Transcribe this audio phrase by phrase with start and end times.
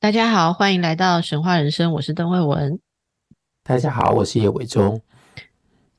[0.00, 2.80] 大家好，欢迎来到神话人生，我是邓惠文。
[3.62, 4.98] 大家好，我是叶伟忠。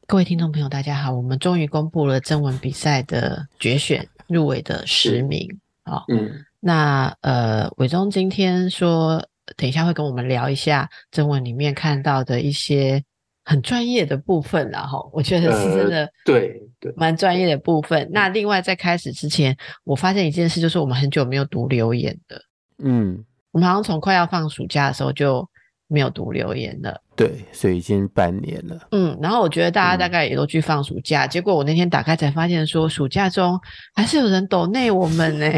[0.07, 5.47] 各位听众朋友，大家好，我们终于公布了征文比赛的决选入围的十名。
[5.85, 9.23] 好，嗯，那呃，伟忠今天说，
[9.55, 13.03] 等一下会跟我们聊一下征文里面看到的一些
[13.45, 18.09] 很专业的部分，然后我觉得是真的，对对，蛮专业的部分。
[18.11, 22.41] 那另外在开始之前，我发现一件事，就是我们很久没有读留言的，
[22.83, 23.23] 嗯。
[23.51, 25.47] 我们好像从快要放暑假的时候就
[25.87, 28.87] 没有读留言了，对，所以已经半年了。
[28.91, 33.59] 嗯，然后我觉得大家大概也都去放暑假，嗯、结果我那天打开才发现，说暑假中
[33.93, 35.51] 还是有人抖内我们呢。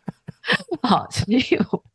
[0.82, 1.42] 好，所以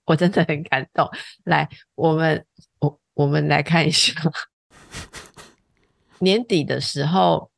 [0.06, 1.10] 我真的很感动。
[1.46, 2.46] 来，我们
[2.80, 4.14] 我我们来看一下
[6.20, 7.50] 年底的时候。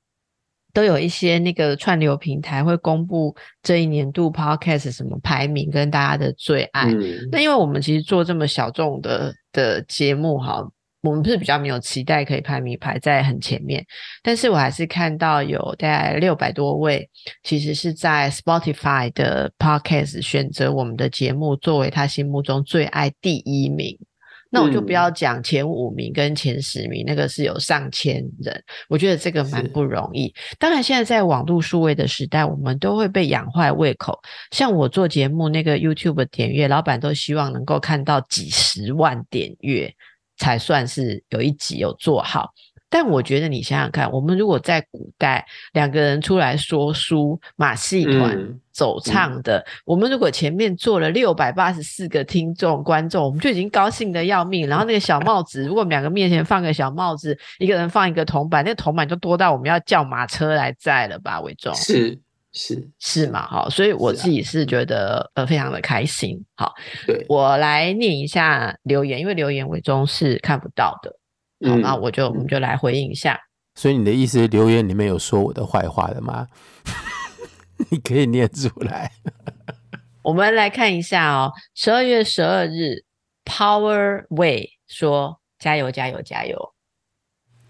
[0.73, 6.91] 都有一些那个串流平台会公布这一年度 Podcast 什么排名跟大家的最爱。
[6.91, 10.67] 嗯、那因为我们其实做这么小众的的节目哈，
[11.03, 13.85] 我们是比较没有期待可以排名排在很前面。
[14.23, 17.07] 但是我还是看到有大概六百多位，
[17.43, 23.97] 其实是在 Spotify 的 Podcast 选择我们的节目作为他心目中最爱第一名。
[24.53, 30.31] 那我就不要讲前五名跟前十名，嗯、那个是有上千人，我觉得这个蛮不容易。
[30.59, 34.19] 当然，现在在网络数位的时代，我们都会被养坏胃口。
[34.51, 39.91] 像我做节目，那个 YouTube 点阅，老板都希望能够看到几十万点阅，
[40.37, 42.51] 才算是有一集有做好。
[42.93, 48.37] 但我觉得你想想看，我们如果在古代两个人出来说书，马戏团
[48.71, 54.67] 走唱的，我们如果前面坐了六百八十四个听众观众，我们就已经高兴的要命。
[54.67, 61.41] 然后那个小帽子，如果我们两个面前放个小帽子，一个人放一个铜板，那个铜板就多到我们要叫马车来载了吧？
[61.41, 62.15] 伟忠是
[62.51, 63.47] 是是嘛？
[63.47, 66.39] 好，所以我自己是觉得呃非常的开心。
[66.55, 66.71] 好，
[67.07, 71.11] 对我来念一下留言，因为留言伟忠是看不到的。
[71.69, 73.39] 好，那我就我们就来回应一下。
[73.75, 76.47] 所以你的意思，留言里面有说我的坏话的吗？
[77.89, 79.11] 你可以念出来。
[80.21, 83.03] 我们来看一下哦，十二月十二日
[83.43, 86.73] ，Power Way 说加油加油加油。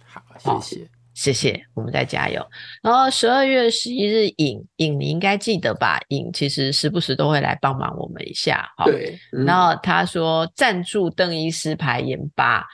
[0.05, 2.45] 好，谢谢谢谢，我们再加油。
[2.81, 5.99] 然后十二月十一日，影影你应该记得吧？
[6.09, 8.69] 影其实时不时都会来帮忙我们一下。
[8.85, 9.17] 对。
[9.31, 12.65] 嗯、然后他说赞助邓医师排盐巴。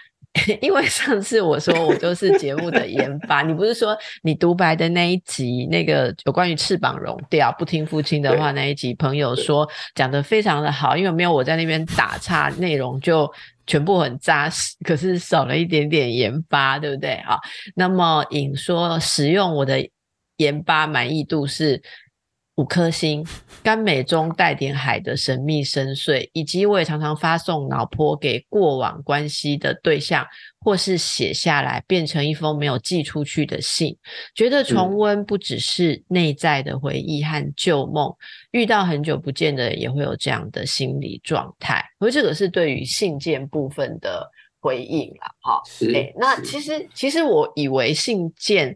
[0.61, 13.31] 因为上次我说我就是节目的研发，你不是说你独白的那一集那个有关于翅膀融掉不听父亲的话那一集，朋友说讲得非常的好，因为没有我在那边打岔，内容就
[13.65, 17.37] 全部很扎实，可是少了一点点研发，对不对啊？
[17.75, 19.87] 那么影说使用我的
[20.37, 21.81] 研发满意度是。
[22.59, 23.25] 五颗星，
[23.63, 30.27] 甘美中带点海的神秘深邃，以及我也常常发送脑波给过往关系的对象，
[30.59, 33.97] 或是写下来变成一封没有寄出去的信。
[34.35, 38.15] 觉得重温不只是内在的回忆和旧梦，嗯、
[38.51, 41.81] 遇到很久不见的人也会有这样的心理状态。
[41.99, 45.33] 所以这个是对于信件部分的回应了。
[45.41, 48.75] 好，是、欸，那其实其实我以为信件。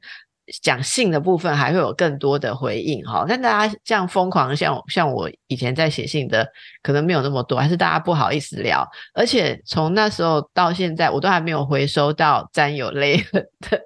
[0.61, 6.45] 讲信的部分还会有更多的回应哈，但大家这样疯狂，像像我以前在写信的，
[6.81, 8.85] 可能没有那么多，还是大家不好意思聊。
[9.13, 13.81] 而且从那时候到现在，我都还没有回收到沾有泪痕 的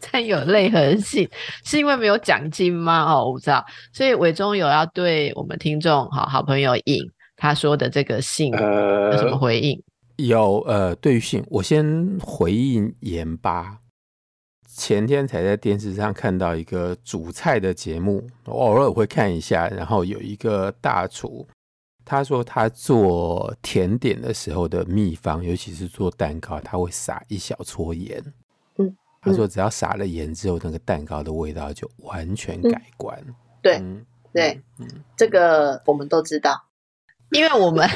[0.00, 1.28] 沾有泪痕信，
[1.64, 3.04] 是因为没有奖金吗？
[3.04, 3.64] 哦，我不知道。
[3.92, 7.02] 所以伟忠有要对我们听众好好朋友引
[7.36, 9.80] 他说的这个信有什么回应？
[10.16, 13.78] 呃、有呃，对于信，我先回应盐巴。
[14.80, 19.68] 前天才在电视上看到一个煮菜的节目，我偶尔会看一下。
[19.68, 21.46] 然后有一个大厨，
[22.02, 28.18] 他说他做甜点的时候的秘方，尤其是做蛋糕，他会撒一小撮盐。
[28.78, 33.14] 嗯，嗯，他说只要撒了盐之后，那个蛋糕的味道就完全改观。
[33.26, 36.58] 嗯、对，嗯、对，嗯，这个我们都知道，
[37.32, 37.86] 因为我们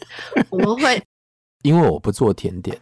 [0.50, 1.02] 我们会，
[1.62, 2.78] 因为我不做甜点，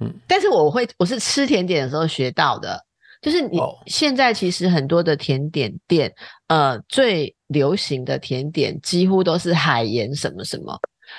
[0.00, 2.86] 嗯，但是我会，我是吃甜点的时候学到的。
[3.22, 6.12] 就是你现在其实很多的甜点店
[6.48, 6.58] ，oh.
[6.58, 10.78] 呃，最流行的甜点几乎都是海盐什么什么，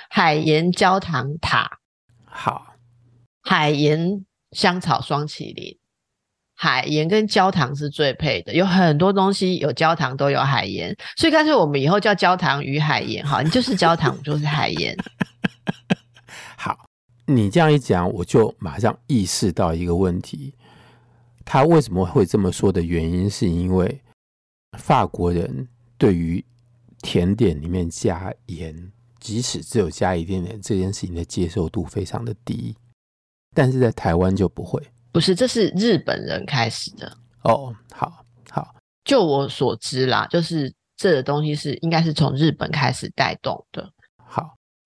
[0.09, 1.79] 海盐焦糖塔，
[2.25, 2.75] 好，
[3.41, 5.77] 海盐香草双麒麟，
[6.53, 14.94] 海盐跟焦糖是最配的，有很多东西有焦糖都有海盐，所以干脆我们以后叫焦糖与海盐，好，你就是焦糖，我就是海盐。
[16.57, 16.77] 好，
[17.27, 20.53] 你这样一讲，我就马上意识到一个问题，
[21.45, 24.01] 他为什么会这么说的原因，是因为
[24.78, 25.68] 法国人
[25.98, 26.44] 对于
[27.01, 28.92] 甜点里面加盐。
[29.19, 32.75] 即使只有加一点点，这件事情的接受度非常的低，
[33.56, 34.86] 但是在台湾就不会。
[35.13, 37.18] 不是，这是日本人开始的。
[37.44, 38.75] 哦，好，好，
[39.06, 43.90] 就我所知啦，就是这个东西是应该是从日本开始带动的。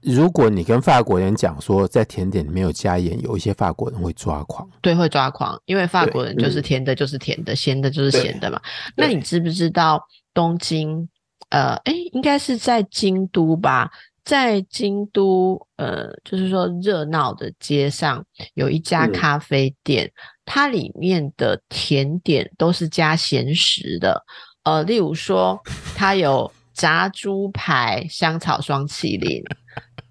[0.05, 4.69] 好，如果你跟法国人讲说在甜点里面有加盐，有一些法国人会抓狂。
[4.81, 8.61] 对，会抓狂，因为法国人就是甜的就是甜的，咸的就是咸的嘛。
[8.95, 10.01] 那你知不知道
[10.33, 11.07] 东京？
[11.49, 13.89] 呃，哎，应该是在京都吧？
[14.25, 18.21] 在京都，呃，就是说热闹的街上
[18.55, 20.11] 有一家咖啡店，嗯，
[20.43, 24.21] 它里面的甜点都是加咸食的，
[24.63, 25.57] 呃，例如说
[25.95, 29.41] 它有炸猪排香草双麒麟，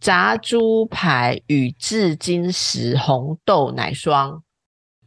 [0.01, 4.43] 炸猪排宇治金石红豆奶霜，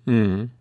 [0.05, 0.51] 嗯。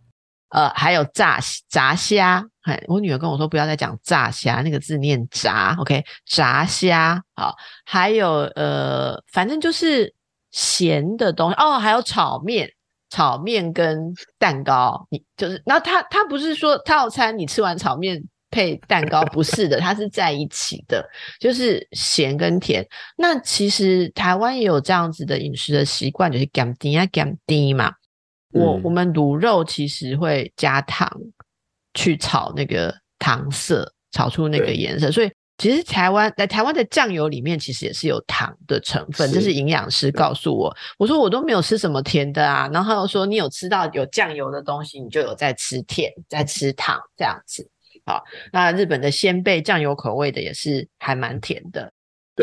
[0.51, 1.39] 呃，还有炸
[1.69, 7.55] 炸虾，哎，我女儿跟我说不要再讲炸虾，那个字念炸，OK，炸虾，好，
[7.85, 10.15] 还有呃，反正就是
[10.51, 12.67] 咸的东西哦，还有炒面，
[13.11, 18.19] 炒面跟蛋糕，你就是，那他他不是说套餐，你吃完炒面
[18.51, 21.07] 配蛋糕，不是的，它是在一起的，
[21.39, 22.87] 就是咸跟甜。
[23.17, 27.93] 那其实台湾也有这样子的饮食的习惯，就是减甜啊减甜嘛。
[28.53, 31.11] 我、嗯、我们卤肉其实会加糖
[31.93, 35.13] 去炒那个糖色，炒出那个颜色。
[35.13, 39.31] 所以其实台湾在台湾的酱油里面其实也是有糖的成分。
[39.31, 42.71] 这是营养师告诉我，我说我都没有吃什么甜的啊。
[42.73, 47.69] 然后他又说，你有吃到有酱油的东西，你就有在吃甜，在吃糖这样子。
[48.09, 51.93] 好，那日本的鲜贝酱油口味的也是还蛮甜的。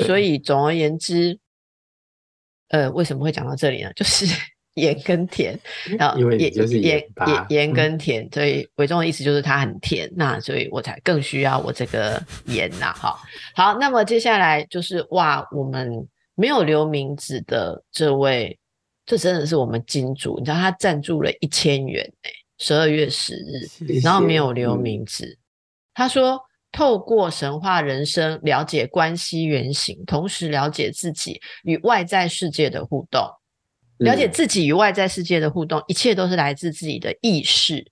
[0.05, 1.39] 所以总而言之，
[2.69, 3.91] 呃，为什么会讲到这里呢？
[3.97, 4.25] 就是。
[4.75, 5.57] 盐跟甜，
[5.97, 12.91] 然后盐就是盐盐盐跟甜，所以伟忠的意思就是它很甜，那所以我才更需要我这个盐呐。
[12.93, 13.17] 好，
[13.55, 18.59] 好，那么接下来就是哇，我们没有留名字的这位，
[19.05, 25.25] 这真的是我们金主，你知道他赞助了一千元哎，十二月十日，然后没有留名字。
[25.25, 25.37] 嗯、
[25.95, 26.39] 他说
[26.71, 33.27] 透过神话人生了解关系原型，同时了解自己与外在世界的互动。
[33.99, 37.89] 了解自己与外在世界的互动，一切都是来自自己的意识，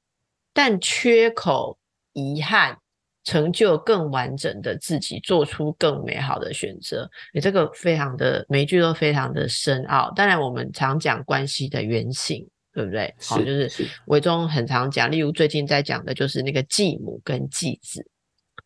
[0.53, 1.79] 但缺口、
[2.11, 2.77] 遗憾，
[3.23, 7.09] 成就更完整的自己，做出更美好的选择。
[7.33, 10.11] 你这个非常的每一句都非常的深奥。
[10.13, 13.13] 当然，我们常讲关系的原型，对不对？
[13.21, 13.69] 好，就是
[14.07, 18.05] 伟忠很常讲，例如最近在讲的就是那个继母跟继子，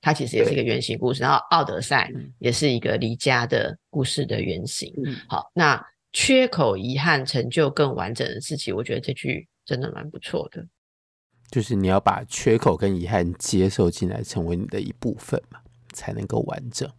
[0.02, 1.22] 它其实也是一个原型故事。
[1.22, 4.94] 然后，奥德赛也是一个离家的故事的原型。
[5.28, 5.86] 好，那。
[6.14, 8.72] 缺口、遗憾，成就更完整的自己。
[8.72, 10.66] 我觉得这句真的蛮不错的。
[11.52, 15.60] 就是你要把缺口跟遗憾接受进来，成为你的一部分嘛，
[15.94, 16.90] 才能够完整。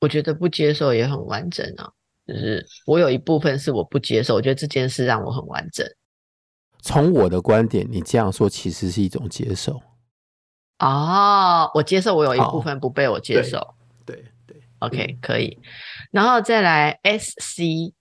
[0.00, 1.90] 我觉得不接受也很完整啊。
[2.26, 5.86] 就是我有一部分是我不接受，我觉得这件事让我很完整。
[6.82, 9.80] 从我的观点，你这样说其实是一种接受。
[10.80, 13.58] 哦，我接受我有一部分不被我接受。
[13.58, 13.74] 哦、
[14.04, 14.22] 对
[14.80, 15.58] ，OK，可以。
[16.10, 17.94] 然后再来 SC。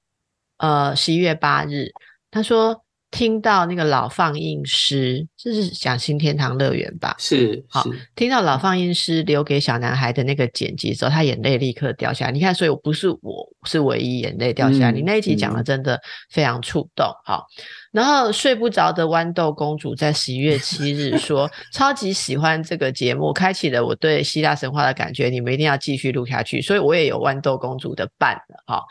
[0.58, 1.88] 呃，十一月八日，
[2.30, 7.16] 他说听到那个老放映师，这是讲新天堂乐园吧？
[7.18, 7.84] 是，好，
[8.16, 12.32] 听到老放映师留给小男孩的那个剪辑之后，他眼泪立刻掉下来。
[12.32, 14.92] 你看，所以我不是我是唯一眼泪掉下来。
[14.92, 17.48] 嗯、你那一集讲的真的非常触动，嗯、好。
[17.92, 25.30] 然后睡不着的豌豆公主在十一月七日 说：“超级喜欢这个节目，开启了我对希腊神话的感觉。
[25.30, 28.64] 你们一定要继续录下去。”所以我也有豌豆公主的伴了。
[28.66, 28.86] 好，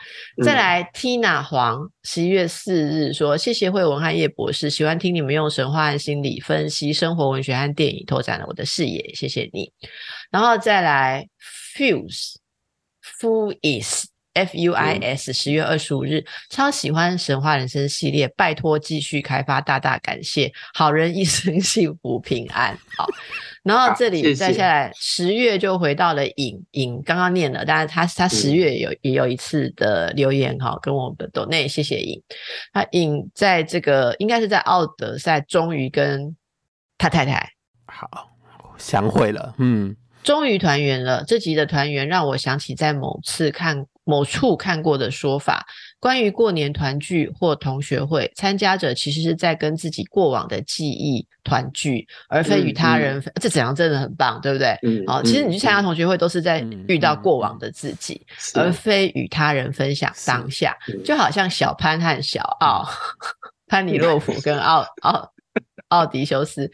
[0.44, 9.14] 再来、嗯、Tina 黄十一月四日说：“谢谢惠文和叶博士，喜欢听你们用神话和心理分析生活文学和电影，拓展了我的视野。
[9.14, 9.72] 谢谢你。”
[10.30, 11.26] 然后再来
[11.78, 12.36] Fuse
[13.62, 14.06] is
[14.40, 22.74] F U I S 十月二十五日，超喜欢神话人生系列，拜托继续开发，大大感谢，好人一生 幸福平安。
[22.96, 23.06] 好，
[23.62, 32.22] 然后这里再下来，十月就回到了影影，刚刚念了，但是他他十月有、嗯、也有一次的留言哈，跟我们的斗内谢谢影，
[32.72, 36.34] 他影在这个应该是在奥德赛，终于跟
[36.96, 37.50] 他太太
[37.86, 38.30] 好
[38.78, 41.22] 相会了，嗯，终于团圆了。
[41.26, 43.84] 这集的团圆让我想起在某次看。
[44.04, 45.64] 某处看过的说法，
[45.98, 53.18] 关于过年团聚或同学会，参加者其实是在跟自己过往的记忆团聚，而非与他人。
[53.18, 54.76] 嗯嗯、这怎样真的很棒，对不对？
[54.82, 60.76] 嗯，好，其实你去参加同学会，都是在遇到过往的自己，而非与他人分享当下。
[61.04, 62.88] 就好像小潘和小奥，
[63.68, 65.30] 潘尼洛夫跟奥奥
[65.88, 66.70] 奥迪修斯。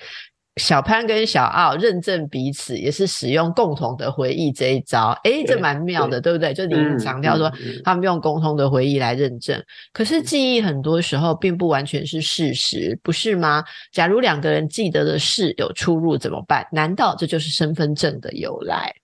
[0.57, 5.11] 小潘跟小奥认证彼此，也是使用共同的回忆这一招。
[5.25, 6.55] 诶，这蛮妙的，对，对不对？
[6.55, 7.53] 就你强调说，
[7.85, 9.63] 他们用共同的回忆来认证。
[9.93, 13.63] 可是记忆很多时候并不完全是事实，不是吗？
[13.93, 16.67] 假如两个人记得的事有出入怎么办？
[16.73, 18.95] 难道这就是身份证的由来？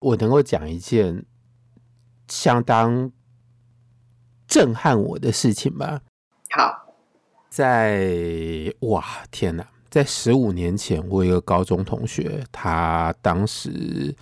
[0.00, 1.24] 我能够讲一件
[2.26, 3.12] 相当
[4.48, 6.00] 震撼我的事情吗？
[6.50, 6.96] 好，
[7.48, 9.64] 在哇，天哪！
[9.90, 14.14] 在十五年前，我一个高中同学，他当时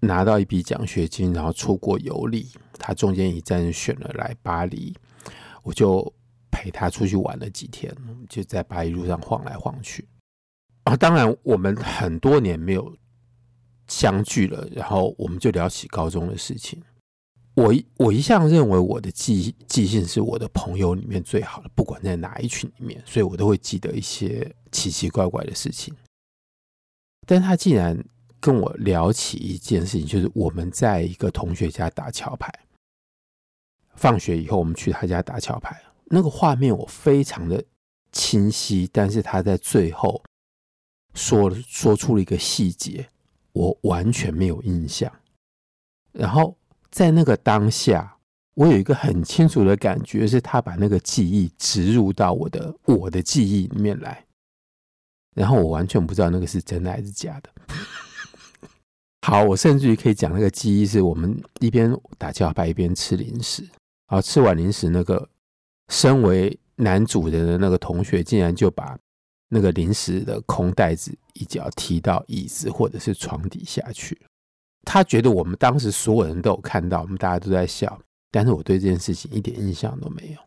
[0.00, 2.48] 拿到一笔奖学金，然后出国游历。
[2.76, 4.94] 他中间一站选了来巴黎，
[5.62, 6.12] 我就
[6.50, 7.94] 陪他出去玩了几天，
[8.28, 10.06] 就在巴黎路上晃来晃去。
[10.82, 12.94] 啊，当然我们很多年没有
[13.86, 16.82] 相聚了，然后我们就聊起高中的事情。
[17.54, 25.94] 我一我一向认为我的记记性是我的朋友里面最好的，不管在哪一群里面，所以我都会记得一些奇奇怪怪的事情。
[27.26, 27.96] 但他竟然
[28.40, 32.52] 跟我聊起一件事情，就是我们在一个同学家打桥牌，
[33.94, 37.64] 放学以后我们去他家打桥牌，那个画面我非常的
[38.10, 40.22] 清晰，但是他在最后
[41.14, 43.08] 说说出了一个细节，
[43.52, 45.10] 我完全没有印象，
[46.12, 46.58] 然后。
[46.94, 48.16] 在那个当下，
[48.54, 54.23] 我有一个很清楚的感觉，是他把那个记忆植入到我的我的记忆里面来，
[55.34, 57.50] 然后我完全不知道那个是真的还是假的。
[59.26, 65.28] 好，我甚至于可以讲那个记忆是我们一边打桥牌一边吃零食，然后吃完零食，那个
[65.88, 68.98] 身为男主人的那个同学竟然就把
[69.48, 74.20] 那个零食的空袋子一脚踢到椅子或者是床底下去。
[74.82, 77.98] 他觉得我们当时所有人都有看到，我们大家都在笑，
[78.30, 80.38] 但是我对这件事情一点印象都没有。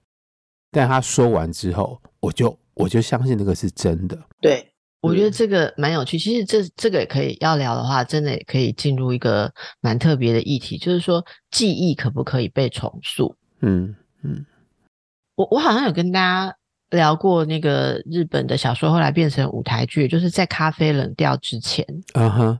[0.69, 4.15] 但他说完之后，我就我就相信那个是真的。
[4.39, 6.17] 对，我觉得这个蛮有趣。
[6.17, 9.51] 其实这这个也可以要聊的话，真的也可以进入一个
[9.81, 13.35] 蛮特别的议题，就是说记忆可不可以被重塑？
[13.61, 14.45] 嗯嗯，
[15.35, 16.55] 我我好像有跟大家
[16.91, 21.85] 聊过那个日本的小说，后来变成舞台剧，就是在咖啡冷掉之前。
[22.13, 22.59] 嗯哼。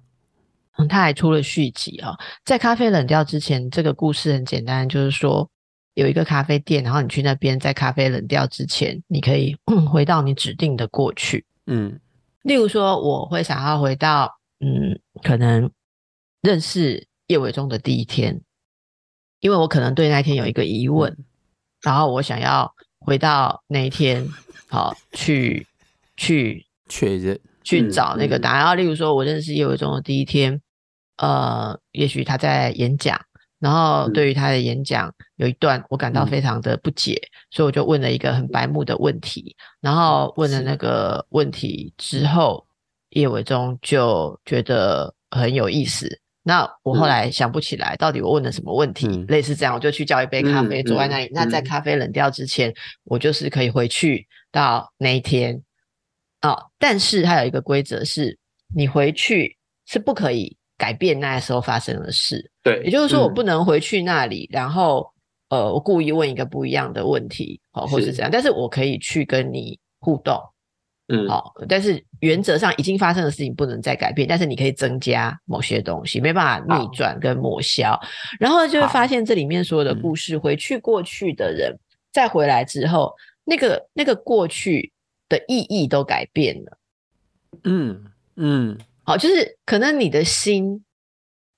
[0.80, 2.18] 嗯，他还出了续集啊、哦。
[2.46, 5.50] 在咖啡冷掉之前，这个故事很简单，就是说
[5.96, 9.58] 有一个咖啡店，然后你去那边，在咖啡冷掉之前，你可以
[9.92, 11.44] 回到你指定的过去。
[11.66, 12.00] 嗯，
[12.48, 15.70] 例如说，我会想要回到嗯，可能
[16.42, 18.42] 认识叶伟忠的第一天，
[19.42, 21.26] 因为我可能对那天有一个疑问，嗯、
[21.82, 24.26] 然后我想要回到那一天，
[24.70, 25.68] 好去
[26.16, 28.78] 去确认去找那个答案。
[28.78, 30.62] 例如说，我认识叶伟忠的第一天。
[31.18, 33.20] 呃，也许他在演讲，
[33.60, 42.68] 然后对于他的演讲有一段我感到非常的不解，嗯、所以我就问了一个很白目的问题，然后问了那个问题之后，
[43.10, 46.08] 叶伟忠就觉得很有意思。
[46.44, 51.30] 那我后来想不起来到底我问了什么问题，嗯、类似这样，我就去叫一杯咖啡，坐在那里。
[51.34, 52.72] 那在咖啡冷掉之前，
[53.06, 55.62] 我就是可以回去到那一天
[56.44, 56.70] 哦。
[56.78, 58.38] 但是它有一个规则是，
[58.76, 60.56] 你回去是不可以。
[60.80, 65.12] 改变那时候发生的事，对，也就是说我不能回去那里，嗯、然后
[65.50, 70.38] 呃，我故意问一个不一样的问题，好、哦，或是怎样，但是我可以去跟你互动，
[71.08, 78.00] 嗯，好、哦，但是原则上已经发生的事情不能再改变，但是你可以增加某些东西，没办法逆转跟抹消，
[78.40, 81.80] 然后就会发现这里面所有的故事，回去过去的人、嗯、
[82.12, 83.14] 再回来之后，
[83.46, 84.92] 那个那个过去
[85.30, 86.78] 的意义都改变了，
[87.64, 88.04] 嗯
[88.36, 88.72] 嗯。
[88.72, 88.78] 嗯。
[89.08, 90.84] 好，就是可能你的心，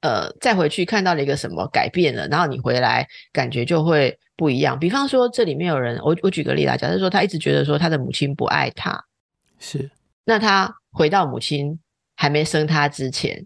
[0.02, 4.80] 呃，再回去看到了一个什么改变了，然后你回来感觉就会不一样。
[4.80, 9.04] 比方说，这里面有人，我我举个例来讲，就是说他一直觉得说他的母亲不爱他，
[9.60, 9.90] 是。
[10.24, 11.80] 那他回到母亲
[12.16, 13.46] 还没生他之前，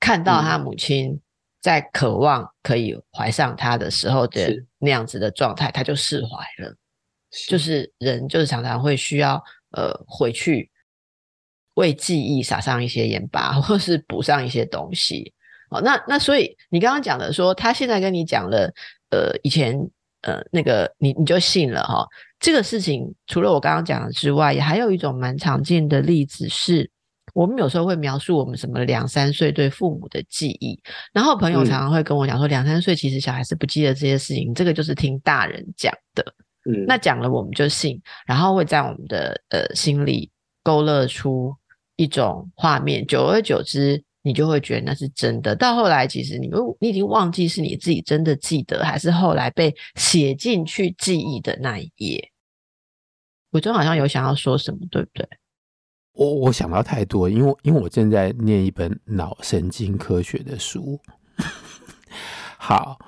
[0.00, 1.20] 看到他母亲
[1.60, 6.74] 在渴望可以怀上他的时候的那样子的状态，他就释怀了。
[7.30, 10.70] 是就是人就是常常会需要呃回去。
[11.76, 15.32] 为记忆撒上一些盐巴，或是补上一些东西。
[15.72, 18.72] 哦，那那所以你刚刚讲的说，他现在跟你讲了，
[19.10, 19.76] 呃，以前
[20.22, 22.08] 呃那个你你就信了哈、哦。
[22.38, 26.90] 这个事情除了我刚刚讲的之外，也还有一种蛮常见的例子是，
[27.34, 30.80] 我们有时候会描述我们什么两三岁对父母的记忆，
[31.12, 36.24] 然后朋友常常会跟我讲说，两三岁其实小孩是不记得这些事情，这个就是听大人讲的。
[36.68, 40.30] 嗯，那讲了我们就信，然后会在我们的呃心里
[40.64, 41.54] 勾勒出
[41.96, 45.54] 一种画面，久而久之，你就会觉得那是真的。
[45.54, 46.50] 到后来，其实你
[46.80, 52.30] 你已经忘记是你自己真的记得，还是后来被写进去记忆的那一页。
[53.50, 55.28] 伟忠好像有想要说什么，对不对？
[56.12, 60.98] 我我想到太多，因为因为我正在念一本脑神经科学的书。
[62.56, 62.98] 好。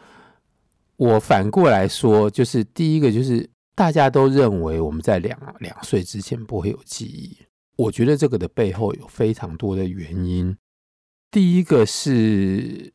[0.97, 7.37] 我反过来说，就是第一个，就是大家都认为我们在两两岁之前不会有记忆。
[7.75, 10.57] 我觉得这个的背后有非常多的原因。
[11.35, 12.93] 第一个是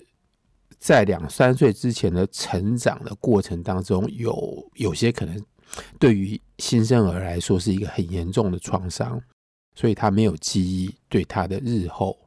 [0.77, 5.37] 在两三岁之前的成长的过程当中，有有些可能
[5.99, 9.21] 对于新生儿来说是一个很严重的创伤，
[9.75, 12.17] 所以他没有记忆，对他的日后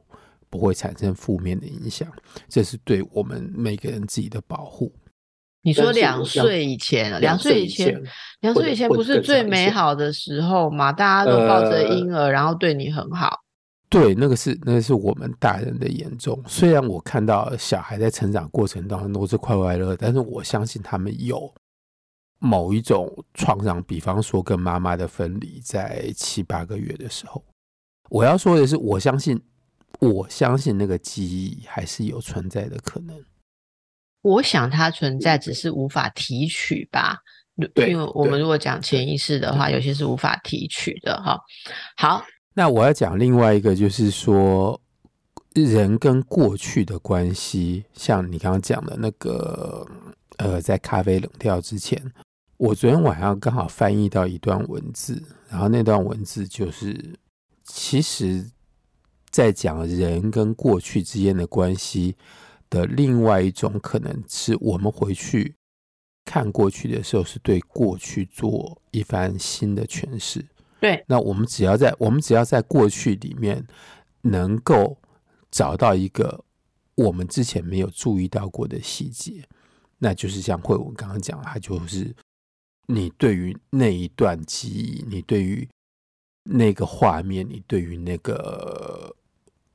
[0.51, 2.07] 不会产生负面的影响。
[2.47, 4.93] 这是对我们每个人自己的保护。
[5.63, 7.99] 你说两岁以前，两岁以前，
[8.41, 10.91] 两岁以前不是最美好的时候吗？
[10.91, 13.39] 大家都抱着婴儿，然后对你很好。
[13.93, 16.41] 对，那个是那个是我们大人的眼中。
[16.47, 21.53] 虽然我看到小孩在成长过程当中都是快快乐乐，但是我相信他们有
[22.39, 27.45] 某一种创伤，比方说跟妈妈的分离，在七八个月的时候。
[28.09, 29.39] 我要说的是，我相信，
[29.99, 33.15] 我相信那个记忆还是有存在的可能。
[34.23, 37.19] 我想它存在，只是无法提取吧。
[37.75, 41.39] 对，因为我们如果讲潜意识的话，有些是无法提取的哈。
[41.95, 44.79] 好，那我要讲另外一个，就是说
[45.53, 49.85] 人跟过去的关系，像你刚刚讲的那个，
[50.37, 51.99] 呃，在咖啡冷掉之前，
[52.57, 57.15] 我昨天晚上刚好翻译到一段文字，然后那段文字就是，
[57.63, 58.49] 其实
[59.29, 62.15] 在讲人跟过去之间的关系。
[62.69, 65.53] 的另外一种可能是我们回去
[66.25, 70.43] 看过去的时候，是对过去做一番新的诠释。
[70.83, 73.65] 对，那我们只要在我们只要在过去里面
[74.21, 74.97] 能够
[75.49, 76.43] 找到一个
[76.95, 79.41] 我们之前没有注意到过的细节，
[79.97, 82.13] 那就是像慧文刚刚讲，它就是
[82.87, 85.65] 你对于那一段记忆，你对于
[86.43, 89.15] 那个画面，你对于那个。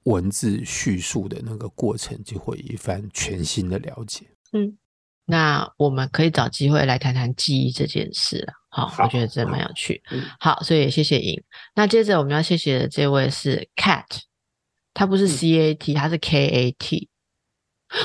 [0.04, 4.24] 文字叙述的那个过程，就会一番全新的了解。
[4.52, 4.78] 嗯，
[5.30, 8.54] 那我们可以找机会来谈谈记忆这件事了。
[8.70, 10.02] 好，好，我觉得真的蛮有趣。
[10.10, 11.38] 嗯，好，所以也谢谢颖。
[11.74, 14.06] 那接着我们要谢谢的这位是 Cat，
[14.94, 17.10] 他不是 C A T，他是 K A T。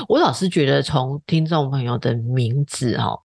[0.06, 3.22] 我老是觉得从听众朋友的名字哦，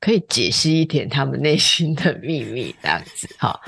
[0.00, 3.28] 可以解析一点他们内心的秘密，这样子。
[3.38, 3.60] 好，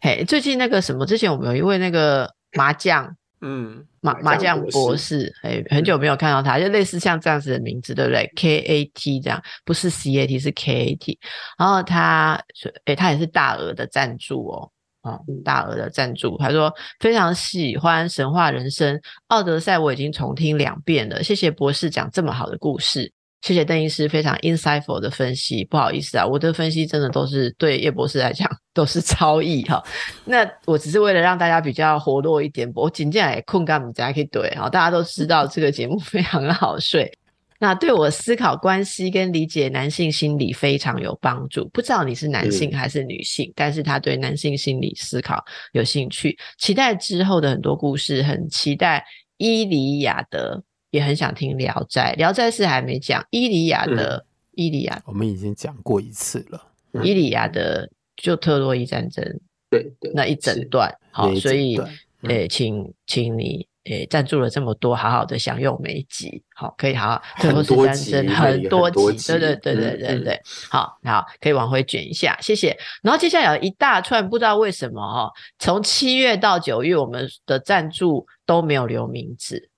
[0.00, 3.16] 嘿，最近那个什么，之前我们有一位那个麻将。
[3.46, 11.18] 嗯，麻麻将博士，哎，很久没有看到他，就类似像这样子的名字，对不对？K A T 这样，不是 C A T，是 K A T。
[11.58, 12.42] 然后他，
[12.86, 14.70] 哎，他也是大额的赞助哦，
[15.02, 16.38] 哦，大额的赞助。
[16.38, 23.12] 他说非常喜欢神话人生，奥德赛我已经重听两遍了，谢谢博士讲这么好的故事。
[23.44, 29.84] 谢谢邓医师非常 insightful 的分析，不好意思啊，我的分析真的都是对叶博士来讲都是超意哈。
[30.24, 34.70] 那我只是为了让大家比较活络一点，我紧接着困觉，你才可以怼哈。
[34.70, 37.12] 大家都知道这个节目非常的好睡，
[37.58, 41.68] 那对我思考关系跟理解男性心理非常有帮助。
[41.68, 49.04] 不知道你是男性还是女性，嗯、但是他对男性心理思考有兴趣，期待之后的很多故事，很期待
[49.36, 50.64] 伊里亚德。
[50.94, 54.20] 也很想听聊《聊斋》，《聊斋》是还没讲《伊利亚》的
[54.52, 56.66] 《伊利亚》，我们已经讲过一次了，
[57.02, 59.24] 《伊利亚》的就特洛伊战争，
[59.68, 61.76] 对对，那一整段，好，所以
[62.22, 72.78] 诶、请请你诶赞助了这么多，好好的享用每一集，好，可以好好特洛伊战争很多集，多集对对对对对对，好，好，可以往回卷一下，谢谢。
[73.02, 79.70] 然后接下来有一大串，不知道为什么哈，从七月到九月，我们的赞助都没有留名字。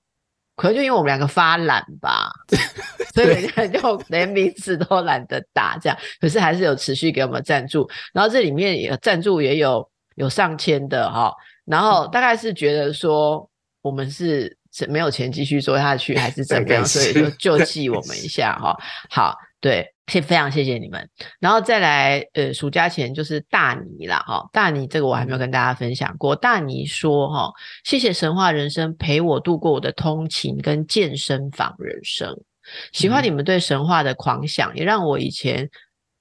[0.56, 2.30] 可能就因为我们两个发懒吧，
[3.14, 5.96] 所以人家就连名字都懒得打这样。
[6.20, 11.32] 可是还是有持续给我们赞助，然后这里面也赞助也有有上千的哈。
[11.66, 13.48] 然后大概是觉得说
[13.82, 14.56] 我们是
[14.88, 18.76] 没有钱继续做下去，还是怎么样， 所以就救济我们一下哈。
[19.10, 19.95] 好，对。
[20.06, 21.08] 谢非常谢谢你们，
[21.40, 26.36] 然后再来，呃，暑假前就是大尼啦，哈，大尼这个我还没有跟大家分享过。
[26.36, 27.52] 大尼说，哈，
[27.84, 32.36] 谢谢神话人生陪我度过我的通勤跟健身房人生，
[32.92, 35.68] 喜欢你们对神话的狂想，也让我以前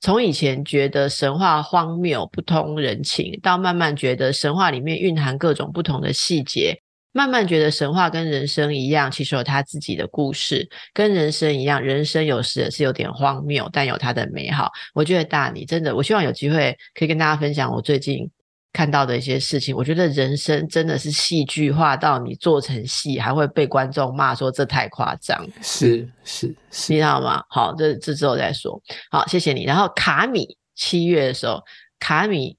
[0.01, 6.81] 从以前觉得神话荒谬不通人情，到慢慢觉得神话里面蕴含各种不同的细节，
[7.15, 14.69] 慢慢觉得神话跟人生一样，其实有他自己的故事，跟人生一样，人生有时也是有点荒谬，但有它的美好。
[14.93, 18.29] 我觉得大你真的，我希望有机会可以跟大家分享我最近
[18.73, 19.73] 看到的一些事情。
[19.73, 25.41] 我觉得人生真的是戏剧化到你做成戏，还会被观众骂说这太夸张。
[25.61, 27.41] 是是是，你知道吗？
[27.47, 28.77] 好，这这之后再说。
[29.09, 29.63] 好，谢谢你。
[29.63, 31.63] 然后卡米七月的时候，
[31.97, 32.57] 卡米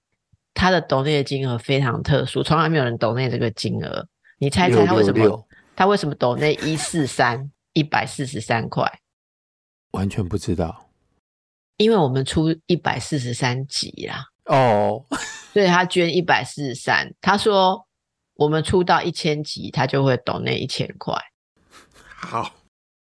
[0.54, 4.08] 他的抖内的金额非常特殊，从来没有人抖内这个金额。
[4.38, 5.44] 你猜猜他为什么？6 6 6
[5.74, 9.00] 他为什么抖那一四三一百四十三块？
[9.92, 10.90] 完全不知道，
[11.76, 14.26] 因为我们出一百四十三集啦。
[14.44, 15.04] 哦，
[15.52, 17.14] 所以他捐一百四十三。
[17.20, 17.86] 他说
[18.34, 21.14] 我们出到一千集，他就会抖那一千块。
[22.14, 22.54] 好，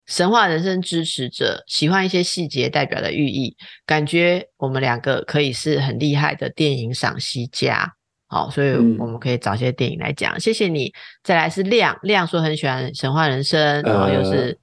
[0.07, 7.97] 神话人生支持者喜欢一些细节代表的寓意，感觉我们两个可以是很厉害的电影赏析家。
[8.31, 10.37] 好，所以我们可以找些电影来讲。
[10.37, 10.95] 嗯、谢谢你。
[11.25, 14.59] 再来是亮亮说很喜欢《神话人生》，然后又是、呃、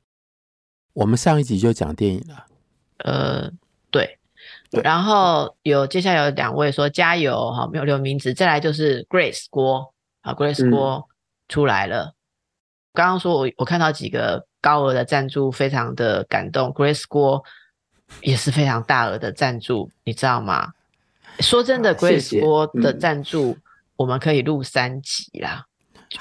[0.93, 2.45] 我们上一集就讲电影了。
[2.99, 3.51] 呃，
[3.91, 4.17] 对。
[4.71, 8.33] 对然后有接下来有两位说加油，好，没有留名字。
[8.33, 11.05] 再来就是 Grace 郭，啊，Grace 郭
[11.49, 12.05] 出来了。
[12.05, 12.13] 嗯、
[12.93, 16.69] 刚刚说我我看到几个高额的赞助，非常的感动。
[16.69, 17.43] Grace 郭
[18.21, 20.71] 也是非常大额的赞助，你知道吗？
[21.39, 23.57] 说真的，Grace 郭的赞助，
[23.95, 25.65] 我们可以录三集啦。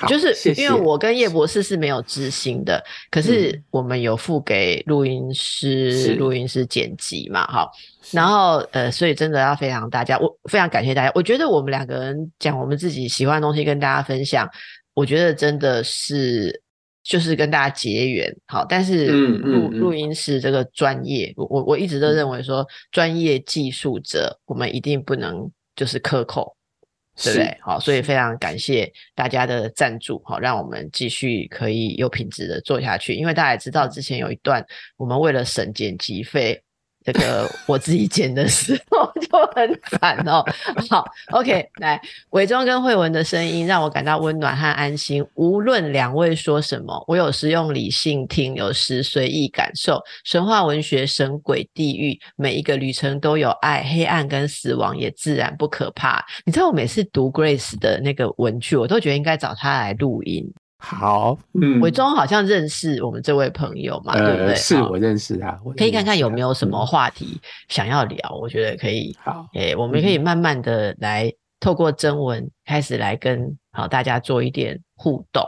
[0.01, 7.71] 嗯、就是因为我跟叶博士是没有执行的，可是我们有付给录音师、录、嗯、音师剪辑嘛，哈。
[8.11, 11.13] 然后呃，所以真的要非常大家，我非常感谢大家。
[11.15, 14.49] 我觉得我们两个人讲我们自己喜欢的东西跟大家分享，
[14.95, 16.63] 我觉得真的是。
[17.09, 26.57] 就是跟大家结缘，好，但是录录音师这个专业，我我我一直都认为说，专业技术者我们一定不能就是克扣，
[27.23, 27.57] 对不对？
[27.63, 33.15] 好，所以非常感谢大家的赞助，好，让我们继续可以有品质的做下去。
[33.15, 34.65] 因为大家也知道，之前有一段
[34.97, 36.61] 我们为了省剪辑费。
[37.07, 40.45] 这个我自己剪的时候 就很惨哦。
[40.91, 45.25] 好，OK，来，伪装跟慧文的声音让我感到温暖和安心。
[45.35, 50.03] 无论两位说什么，我有时用理性听，有时随意感受。
[50.25, 56.25] 神话文学、神鬼、地狱，每一个旅程都有爱、黑暗跟死亡，也自然不可怕。
[56.45, 60.53] 你知道，我每次读 Grace 的那个文句，我都觉得应该找他来录音。
[60.79, 64.55] 好，嗯，伟忠好像认识我们这位朋友嘛，呃、对不对？
[64.55, 69.17] 是我认识他，可以看看有没有什么话题想要聊，嗯、我觉得可以。
[69.19, 75.43] 好，诶、欸，我们可以慢慢的来透过征文开始来跟好大家做一点互动，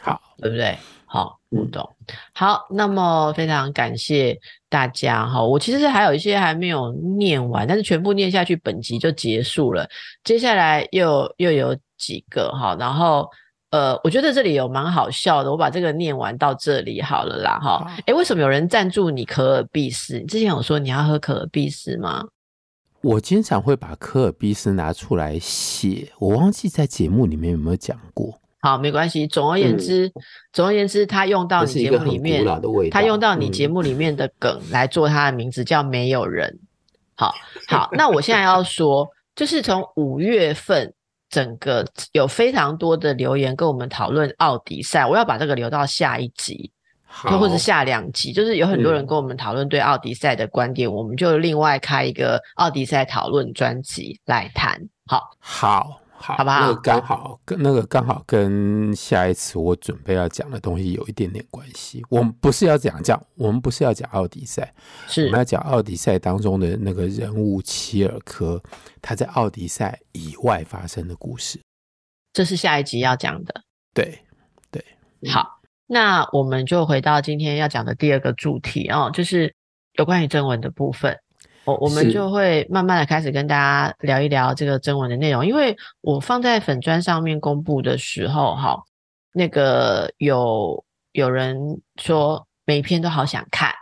[0.00, 0.76] 好，对不对？
[1.06, 1.82] 好，互动。
[2.06, 4.38] 嗯、好，那么非常感谢
[4.68, 5.42] 大家哈。
[5.42, 9.88] 我其实还有一些还没有念完，但是全部念下去，本集就结束了。
[10.22, 13.26] 接下来又又有几个哈，然后。
[13.72, 17.90] 呃，我觉得这里有蛮好笑的，我把这个念完到这里好了啦，哈。
[18.04, 20.18] 诶，为什么有人赞助你可尔必斯？
[20.18, 22.22] 你之前有说你要喝可尔必斯吗？
[23.00, 28.38] 我经常会把可尔必斯拿出来写，我忘记在节目里面有没有讲过。
[28.60, 29.26] 好，没关系。
[29.26, 30.12] 总而言之，嗯、
[30.52, 32.44] 总而言之，他用到你节目里面，
[32.90, 36.58] 他用到你节目里面的梗来做他的名字，叫没有人。
[37.14, 37.34] 好
[37.68, 40.92] 好，那我现在要说，就是从五月份。
[41.32, 46.70] 整个有非常多的留言跟我们讨论奥迪赛，我要把这个留到下一集，
[47.06, 54.78] 好或者下两集，就是有很多人跟我们讨论对奥迪赛的观点，嗯、我们就另外开一个奥迪赛讨论专辑来谈。
[55.06, 56.01] 好，好。
[56.22, 56.60] 好，好不好？
[56.60, 62.00] 那个刚好跟那个刚好跟下一次我准备要讲的东西有一点点关系。
[62.08, 64.72] 我们不是要讲讲，我们不是要讲奥迪赛，
[65.08, 68.62] 是我们要讲奥迪赛当中的那个人物齐尔科，
[69.02, 71.60] 他在奥迪赛以外发生的故事。
[72.32, 73.52] 这是下一集要讲的。
[73.92, 74.18] 对
[74.70, 74.82] 对，
[75.28, 79.52] 好，那我们就回到今天要讲的第二个主题哦，就是
[79.98, 81.18] 有关于正文的部分。
[81.64, 88.82] 我我们就会慢慢的开始跟大家聊一聊这个征文的内容，因为我放在粉砖上面公布的时候，哈，
[89.32, 93.72] 那个有有人说每一篇都好想看，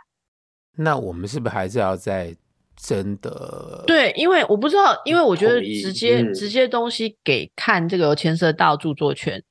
[0.75, 2.35] 那我们是不是还是要在
[2.75, 3.83] 真的？
[3.87, 9.41] 对，因为我不知道，因为我觉得直接、嗯、直接东西给看，这个有牵涉到著作权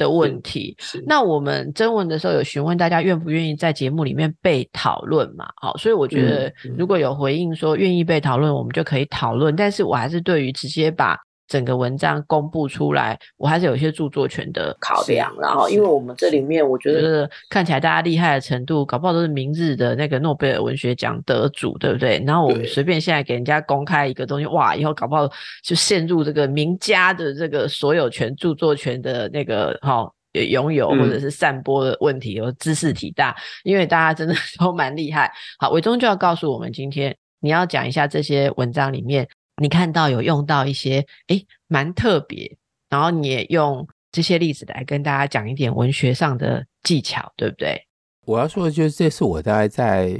[0.00, 0.74] 的问题，
[1.06, 5.46] 那我们征文的时候有询问大家愿不愿意在节目里面被讨论嘛？
[5.60, 9.54] 好，所以我觉得如果有回应说愿意被讨论，我们就可以讨论。
[9.54, 11.16] 但是我还是对于直接把。
[11.50, 15.34] 整个文章公布出来，我还是有一些著作权的考量。
[15.40, 22.22] 然后，因为我们这里面，我觉得看起来大家厉害的程度，搞不好都是明日的那个诺贝尔文学奖得主，对不对？
[22.24, 25.28] 然后我们随便现在给人家公开一个东西，哇，以后搞不好
[25.64, 35.28] 就陷入这个名家的这个所有权、著作权的那个哈拥有或者是散播的问题，有知识体大，因为大家真的 都蛮厉害。
[35.58, 39.26] 好，伟忠就要告诉我们，今天你要讲一下这些文章里面，
[39.60, 42.56] 你看到有用到一些诶蛮特别，
[42.88, 47.78] 然后你也用这些例子来跟大家讲一点文学上的技巧，对不对？
[48.24, 50.18] 我要说的就是，这是我大概在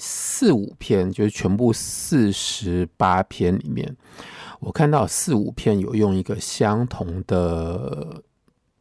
[0.00, 3.96] 四五篇，就是全部四十八篇里面，
[4.58, 8.24] 我看到四五篇有用一个相同的，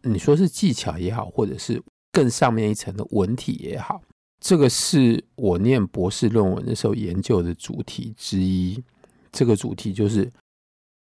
[0.01, 1.79] 你说是技巧也好，或者是
[2.11, 4.01] 更上面一层的文体也好，
[4.39, 8.83] 这个是我念博士论文的时候研究的主题之一。
[9.33, 10.31] 这个主题就是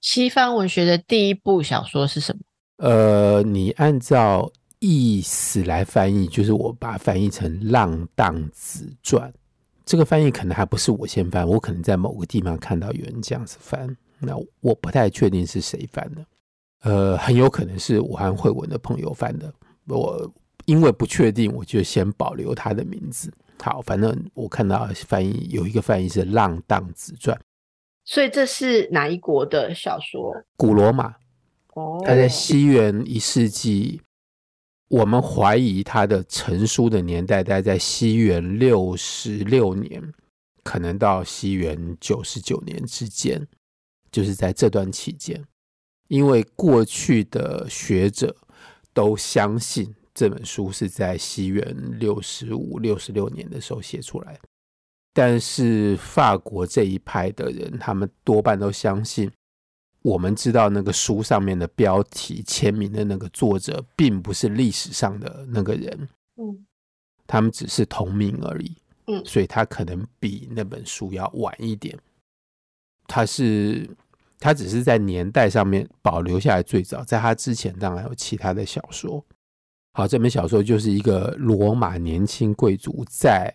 [0.00, 2.42] 西方文学的第一部小说是什么？
[2.76, 9.30] 呃，你按照意思来翻译，就是我把它翻译成《浪荡子传》。
[9.84, 16.24] 这个翻译可能还不是我先翻，我可能在某个地方看到有人这样子翻，那我不太确定是谁翻的。
[16.86, 19.52] 呃，很有可能是武汉慧文的朋友翻的。
[19.88, 20.32] 我
[20.66, 23.28] 因为不确定，我就先保留他的名字。
[23.60, 27.36] 好，反正我看到翻译有一个翻译是《浪荡子传》。
[28.04, 30.32] 所以这是哪一国的小说？
[30.56, 31.16] 古罗马。
[31.74, 34.00] 哦，他在西元一世纪，
[34.86, 40.00] 我们怀疑他的成书的年代大概在西元六十六年，
[40.62, 43.44] 可能到西元九十九年之间，
[44.12, 45.44] 就是在这段期间。
[46.08, 48.34] 因为过去的学者
[48.92, 54.38] 都相信这本书是在西元六十五、六十六年的时候写出来。
[55.12, 59.30] 但是法国这一派的人，他们多半都相信，
[60.02, 66.66] 我们知道那个书上面的标题签名的那个作者，并不是历史上的那个人，嗯，
[67.26, 71.98] 他们只是同名而已，嗯，所以他可能比那本书要晚一点，
[73.06, 73.88] 他是
[74.38, 79.24] 他只是在年代上面保留下来最早，在他之前当然有其他的小说。
[79.92, 83.54] 好，这本小说就是一个罗马年轻贵族在。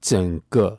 [0.00, 0.78] 整个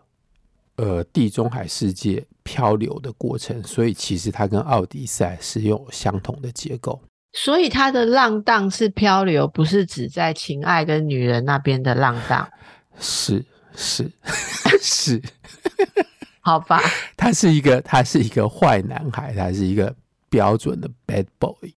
[0.77, 7.01] 呃地中海世界漂流的过程，所以其实它跟《奥迪赛》是有相同的结构。
[7.33, 12.49] 所以它的浪荡是漂流，不是指在情爱跟女人那边的浪荡。
[12.97, 14.09] 是 是
[14.81, 15.21] 是，
[16.49, 16.81] 好吧。
[17.15, 19.95] 他是一个，他是一个坏男孩，他是一个
[20.29, 21.71] 标准的 bad boy。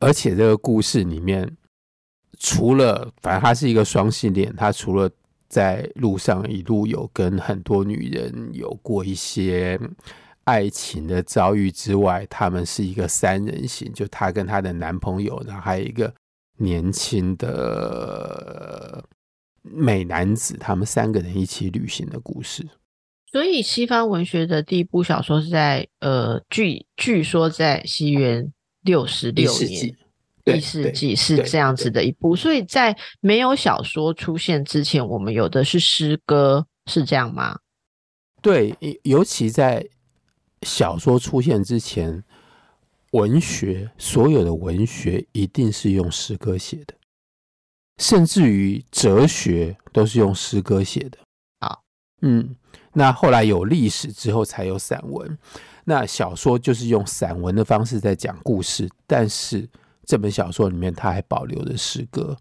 [0.00, 1.48] 而且这个故事里面，
[2.40, 5.08] 除了反正他是一个双性恋，他除了
[5.48, 9.78] 在路上一路有跟很多女人有过一些
[10.42, 16.12] 爱情的遭遇之外，他们是一个三人行，就她跟她的男朋友，然后还有一个
[16.56, 19.04] 年轻的
[19.62, 22.66] 美男子，他们三个人一起旅行的故事。
[23.32, 29.96] 所以，西方文学的第一部小说是在呃，据据说在西元六十六年。
[30.44, 37.56] 第四纪是这样子的一部，所以在没有小说出现之前，我们有的是诗歌，是这样吗？
[38.40, 39.88] 对，尤其在
[40.62, 42.24] 小说出现之前，
[43.12, 46.94] 文学所有的文学一定是用诗歌写的，
[47.98, 51.18] 甚至于哲学都是用诗歌写的。
[51.60, 51.84] 好，
[52.22, 52.56] 嗯，
[52.92, 55.38] 那后来有历史之后才有散文，
[55.84, 59.68] 那小说就是用散文的方式在讲故事，但是。
[60.04, 62.36] 这本小说里面，它还保留着诗歌。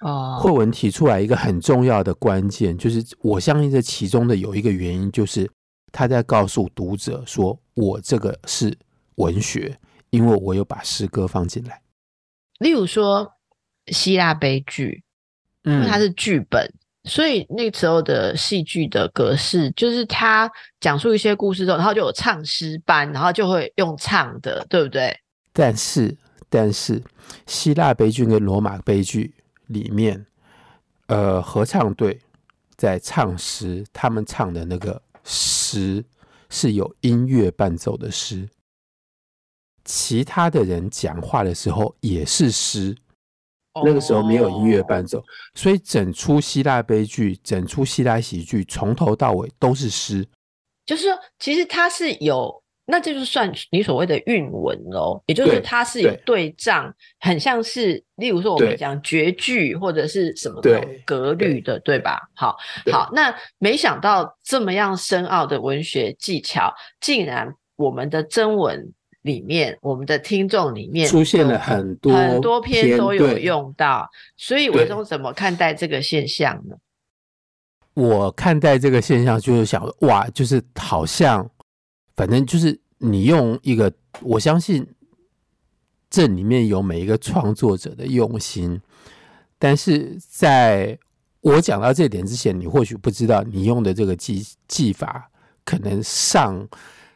[0.00, 5.48] 哦，慧文提出来一个很重要的关键，就是我相信这其中的有一个原因，就是
[5.92, 8.76] 他在告诉读者说：“我这个是
[9.14, 9.78] 文学，
[10.10, 11.80] 因为我有把诗歌放进来。”
[12.58, 13.34] 例如说
[13.86, 15.04] 希腊悲剧，
[15.62, 25.18] 因为它是剧本，所以那时候的戏剧的格式，就是他讲述一些故事之后，然后就有唱诗班，然后就会用唱的，对不对？
[25.52, 26.14] 但是，
[26.50, 27.02] 但是
[27.46, 29.34] 希腊悲剧跟罗马悲剧
[29.68, 30.26] 里面，
[31.06, 32.20] 呃，合唱队
[32.76, 36.04] 在唱诗，他们唱的那个诗
[36.50, 38.46] 是有音乐伴奏的诗，
[39.86, 42.94] 其他的人讲话的时候也是诗。
[43.84, 45.22] 那个时候没有音乐伴奏，
[45.54, 50.26] 所以整出希腊悲剧、整出希腊喜剧从头到尾都是诗。
[50.86, 55.22] 就是说，其实它是有，那这就是算你所谓的韵文喽。
[55.26, 60.60] 也就是它是有对仗，很像是，例如说我们讲绝句或者是什么
[61.04, 62.20] 格律的，对，对吧？
[62.34, 62.56] 好，
[62.90, 68.92] 好，那没想到这么样深奥的文学技巧，竟然我们的征文。
[69.22, 76.76] 里面，我们的听众里面出现了很多很多篇都有用到，所以伟忠怎么看待这个现象呢？
[77.94, 81.50] 我看待这个现象就是想，哇，就是好像，
[82.16, 84.86] 反正就是你用一个，我相信
[86.08, 88.80] 这里面有每一个创作者的用心，
[89.58, 90.98] 但是在
[91.40, 95.30] 我讲到这点之前，你或许不知道，你用的这个技技法
[95.64, 96.66] 可能上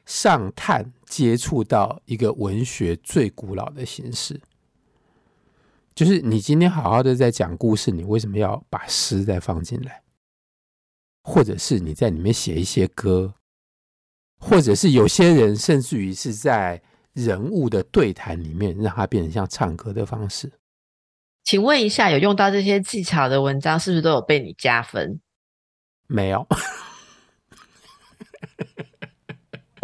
[0.05, 0.93] 上探。
[1.07, 4.41] 接触到一个文学最古老的形式，
[5.95, 10.03] 就是你今天好好的在讲故事，你为什么要把诗再放进来？
[11.23, 13.33] 或者是你在里面写一些歌，
[14.41, 20.51] 或者是有些人甚至于是在人物的对谈里面，让它变成像唱歌的方式。
[21.45, 25.21] 请问一下，有用到这些技巧的文章，是不是都有被你加分？
[26.09, 26.45] 没有。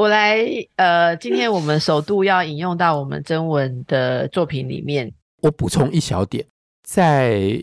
[0.01, 0.39] 我来，
[0.77, 5.13] 呃，今天我们首度要引用到我们征文的作品里面。
[5.43, 6.47] 我补充一小点，
[6.83, 7.63] 在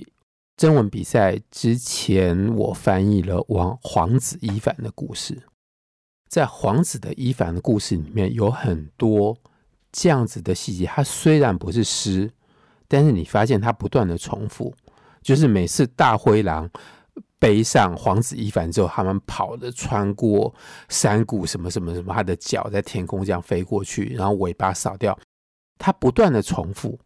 [0.55, 5.35] 征文比赛之前，我翻译了王黄子伊凡的故事。
[6.29, 9.35] 在黄子的伊凡的故事里面，有很多
[9.91, 10.85] 这样子的细节。
[10.85, 12.31] 它虽然不是诗，
[12.87, 14.71] 但是你发现它不断的重复，
[15.23, 16.69] 就是每次大灰狼。
[17.39, 20.53] 背上黄子伊凡之后，他们跑的穿过
[20.89, 25.17] 山谷，什么什么什么，他的脚在天空这样飞过去，然后尾巴扫掉，
[25.77, 26.99] 他不断的重复，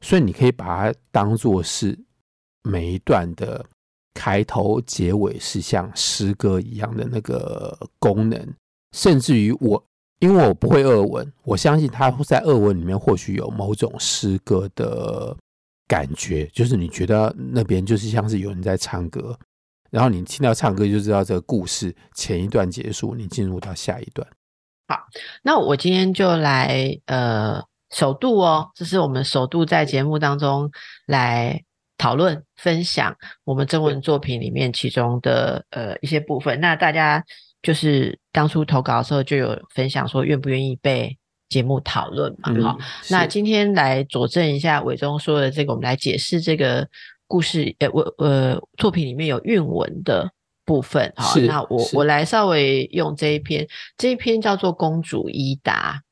[0.00, 1.98] 所以你可以把它当做是
[2.62, 3.62] 每一段的
[4.14, 8.54] 开头、结尾是像诗歌一样的那个功能，
[8.92, 9.84] 甚至于我
[10.20, 15.36] 因为我不会俄文，我相信他在俄文里面或许有某种诗歌的
[15.86, 19.38] 感觉，就是你觉得那边就是像是有人在唱歌。
[19.90, 24.26] 然后你听到唱歌就知道这个故事前一段结束，你进入到下一段。
[24.86, 24.98] 好，
[25.42, 30.70] 那我今天就来呃首度哦，这是我们首度在节目当中
[31.06, 31.62] 来
[31.96, 36.60] 讨论分享我们征文作品里面其中的呃一些部分。
[36.60, 37.22] 那大家
[37.62, 41.16] 就是当初投稿的时候就有分享说愿不愿意被
[41.48, 42.52] 节目讨论嘛？
[42.62, 46.88] 好、嗯，那今天来佐证一下伟忠说的这个，我们来解释这个。
[47.28, 50.28] 故事，呃，我呃，作品里面有韵文的
[50.64, 56.02] 部分，好，那我我来稍微用这一篇，这一篇叫做《公主伊达》。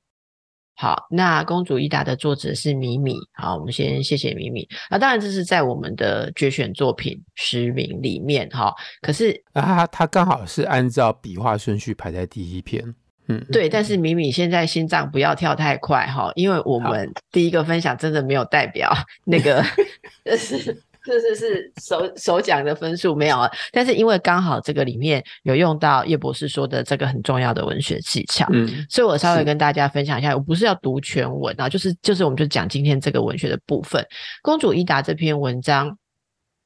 [0.78, 4.68] 好，那《公主伊达》的作者是米米，好，我们先谢谢米米。
[4.90, 12.94] 那当然这是在我们的决选作品十名里面，哈，可是啊，他他刚好是按照笔画顺序排在第一篇，
[13.28, 18.92] 嗯，对，但是米米现在心脏不要跳太快，哈，因为我们第一个分享真的没有代表
[19.24, 19.64] 那个，
[20.26, 20.82] 就是。
[21.06, 34.04] 这是是首首奖的分数没有啊，但是因为刚好这个里面有用到叶博士说的这个很重要的文学技巧，嗯，所以我稍微跟大家分享一下，我不是要读全文啊，就是就是我们就讲今天这个文学的部分。
[34.42, 35.96] 公主伊达这篇文章，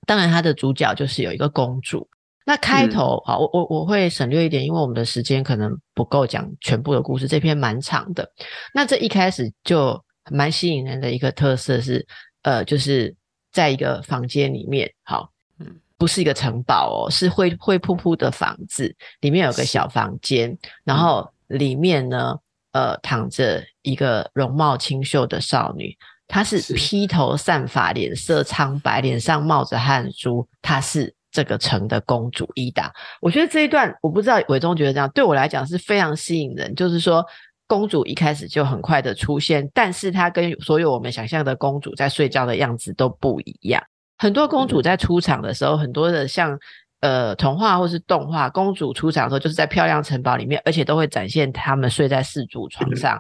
[0.07, 2.09] 当然它的主角就是有一个公主。
[2.47, 8.27] 那开头啊，我我我会省略一点，因为我们的时间可能不够讲全部的故事，这篇蛮长的。
[8.73, 12.07] 那这一开始就蛮吸引人的一个特色是，
[12.43, 13.15] 呃，就是。
[13.53, 15.67] 在一个房间里面，好，嗯，
[15.99, 22.39] 不是一个城堡哦，是灰灰扑扑的房子，里面有个小房间，然后里面呢，
[22.73, 25.97] 呃，躺着一个容貌清秀的少女，
[26.29, 32.93] 她是披头散发，脸色苍白，脸上冒着汗珠，她是这个城的公主伊达。
[33.21, 37.25] 我觉得这一段，我不知道伟忠觉得这样，对我来讲是非常吸引人，就是说。
[37.71, 43.81] 公主一开始就很快的出现，但是她跟所有我们想象的公主在睡觉的样子都不一样。
[44.19, 46.59] 很多公主在出场的时候，很多的像
[46.99, 53.17] 呃童话或是动画，公主出场的时候就是在漂亮城堡里面，而且都会展现她们睡在四足床上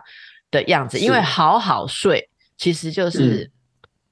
[0.50, 0.98] 的样子。
[0.98, 3.48] 因为好好睡其实就是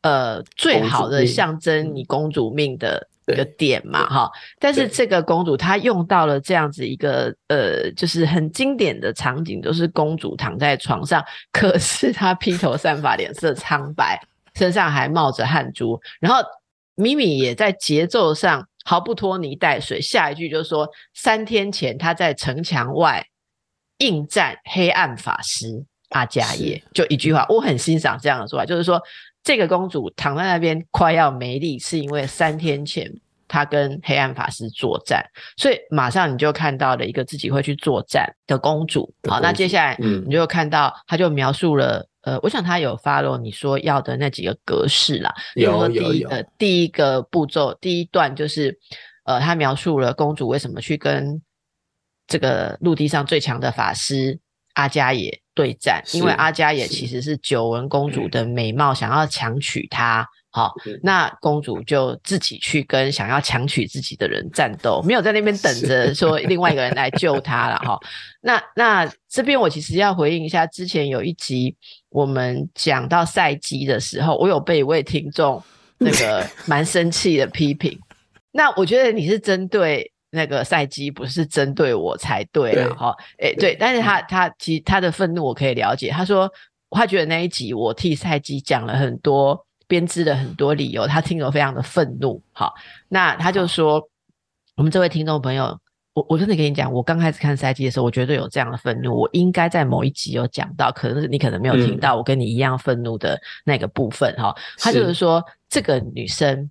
[0.03, 4.31] 呃最好的象征你公主命的一个点嘛，哈。
[4.59, 14.21] 但是这个公主她用到了这样子一个呃，就是很经典的场景，都是公主躺在床上，可是她披头散发，脸色苍白，
[14.55, 16.01] 身上还冒着汗珠。
[16.21, 16.43] 然后
[16.95, 23.27] 米米也在节奏上毫不拖泥带水，下一句就是说，三天前她在城墙外
[23.99, 29.03] 应战黑暗法师阿加耶，就一句话，我很欣赏这样的说法，就是说。
[29.49, 33.11] 这个公主躺在那边快要没力，是因为三天前
[33.49, 35.25] 她跟黑暗法师作战，
[35.57, 39.11] 所以马上你就看到了一个自己会去作战的公主。
[39.27, 45.35] 好，那接下来你就看到，她就描述了，嗯、呃，我想她有 follow 你说要的那几个格式啦。
[45.55, 46.29] 有有有。
[46.29, 48.79] 呃，第一个步骤，第一段就是，
[49.25, 51.41] 呃，她描述了公主为什么去跟
[52.27, 54.39] 这个陆地上最强的法师
[54.75, 60.25] 阿加也对战，因为阿加也其实是久闻公主的美貌，想要强娶她。
[60.51, 67.99] 好，那公主就自己去跟想要强娶自己的人战斗，没有在那边等着说另外一个人来救她了哈。
[68.41, 71.75] 那那这边我其实要回应一下，之前有一集
[72.09, 75.61] 我们讲到赛姬的时候，我有被一位听众
[75.99, 77.99] 那个蛮生气的批评。
[78.53, 80.13] 那我觉得你是针对。
[80.31, 86.51] 那个赛姬不是针对我才对了哈，哎对，但是他他其实他的愤怒我可以了解，他说
[86.91, 92.43] 他觉得那一集我替赛姬讲了很多编织了很多理由，他听了非常的愤怒。
[92.53, 92.75] 好，
[93.09, 94.07] 那他就说
[94.77, 95.79] 我们这位听众朋友，
[96.13, 104.55] 我我真的跟你讲，我刚开始看赛姬的时候，我绝对有这样的愤怒，我应该在某一集有讲到，可能是你可能没有听到我跟你一样愤怒的那个部分哈。
[104.77, 106.71] 他就是说这个女生。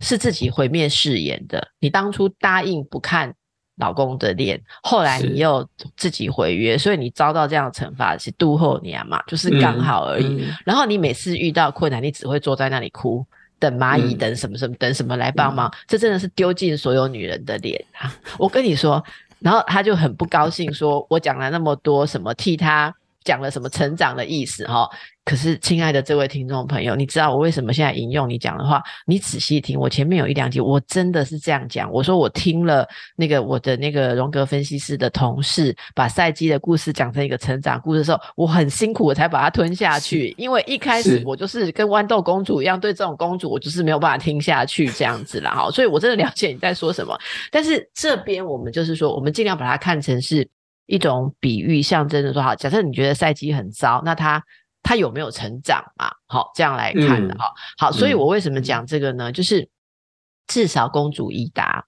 [0.00, 1.68] 是自己毁灭誓言的。
[1.80, 3.34] 你当初答应不看
[3.76, 10.56] 老公的脸，后来你又自己毁约，所以你遭到这样的惩罚是度后年嘛，就是刚好而已，嗯嗯。
[10.64, 13.24] 然后你每次遇到困难，你只会坐在那里哭，
[13.58, 15.68] 等蚂蚁，等什么什么，等什么来帮忙。
[15.68, 18.12] 嗯、这真的是丢尽所有女人的脸啊！
[18.38, 19.02] 我跟你说，
[19.38, 22.94] 然后他就很不高兴，说我讲了那么多什么替他。
[23.28, 24.88] 讲了什么成长的意思哈？
[25.22, 28.82] 可是亲爱的这位听众朋友，你知道我为什么现在引用你讲的话？
[29.04, 31.92] 你仔细听，我前面有一两集，我真的是这样讲。
[31.92, 40.34] 我说我听了那个我的那个荣格分析师的同事把赛基的故事讲成一个成长故事的时候，我很辛苦，我才把它吞下去。
[40.38, 45.50] 因为一开始我就是跟豌豆公主一样，对这种公主我就是没有办法听下去这样子了。
[45.50, 45.70] 哈。
[45.70, 47.14] 所以我真的了解你在说什么。
[47.50, 50.48] 但是这边我们就是说，我们尽量把它看成是。
[50.88, 54.42] 一种比喻象征的说，好，假设你觉得赛季很糟，那他
[54.82, 56.10] 他有没有成长嘛？
[56.26, 57.56] 好，这样来看的哈、嗯。
[57.76, 59.30] 好，所以我为什么讲这个呢？
[59.30, 59.68] 嗯、就是
[60.46, 61.84] 至少公主一达，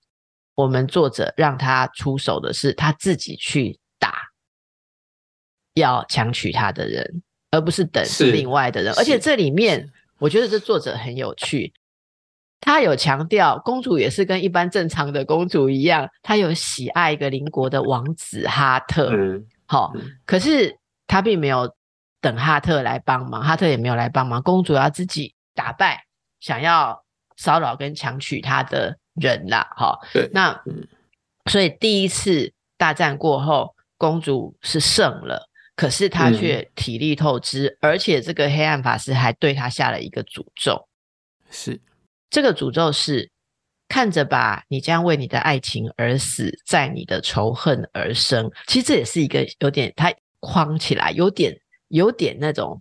[0.54, 4.28] 我们作者让他出手的是他自己去打
[5.72, 7.22] 要强娶她的人，
[7.52, 8.92] 而不是等另外的人。
[8.98, 11.72] 而且这里面，我觉得这作者很有趣。
[12.60, 19.10] 他有强调，公主也是跟一般正常的公主一样，她有喜爱一个邻国的王子哈特。
[19.14, 19.92] 嗯，好，
[20.26, 21.74] 可是她并没有
[22.20, 26.04] 等哈特来帮忙，哈特也没有来帮忙，公主要自己打败
[26.38, 27.02] 想要
[27.36, 29.66] 骚扰跟强娶她的人啦。
[29.74, 30.00] 好，
[30.32, 30.62] 那
[31.46, 40.86] 所以第一次大战过后，公主是胜了，可是她却体力透支，而且这个黑暗法师还对她下了一个诅咒，
[41.50, 41.80] 是。
[42.30, 43.30] 这个诅咒是
[43.88, 48.50] 看着吧，你将为你的爱情而死，在你的仇恨而生。
[48.68, 52.80] 其实这也是一个有点，它框起来有点有点那种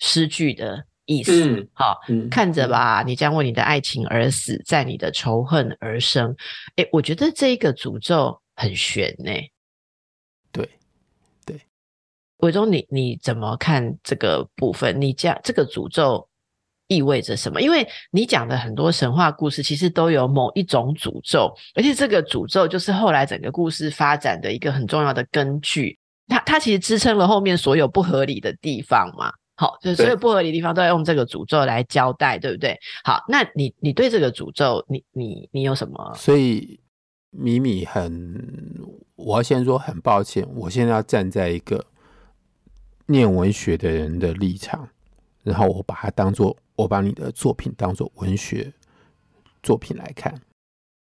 [0.00, 1.48] 诗句的意思。
[1.48, 6.36] 嗯，好，嗯，看着吧，你将为你的爱情而死，在你的仇恨而生。
[6.76, 9.30] 诶，我觉得这个诅咒很悬呢。
[10.50, 10.68] 对，
[11.46, 11.60] 对，
[12.38, 15.00] 伟忠，你你怎么看这个部分？
[15.00, 16.27] 你讲这个诅咒
[16.88, 17.60] 意味着什么？
[17.60, 25.98] 因为你讲的很多神话故事，其实都有某一种诅咒，而且这个诅咒就是后来整个故事发展的一个很重要的根据。
[26.26, 29.32] 它它其实支撑了后面所有不合理的地方嘛。
[29.56, 32.78] 好，就是所有不合理的地方都要用这个诅咒来交代，对不对？
[33.02, 36.14] 好，那你你对这个诅咒，你你你有什么？
[36.14, 36.78] 所以
[37.30, 38.40] 米米很，
[39.16, 41.84] 我要先说很抱歉，我现在要站在一个
[43.06, 44.88] 念文学的人的立场，
[45.48, 46.56] 然后我把它当做。
[46.78, 48.72] 我把你的作品当做文学
[49.64, 50.32] 作品来看，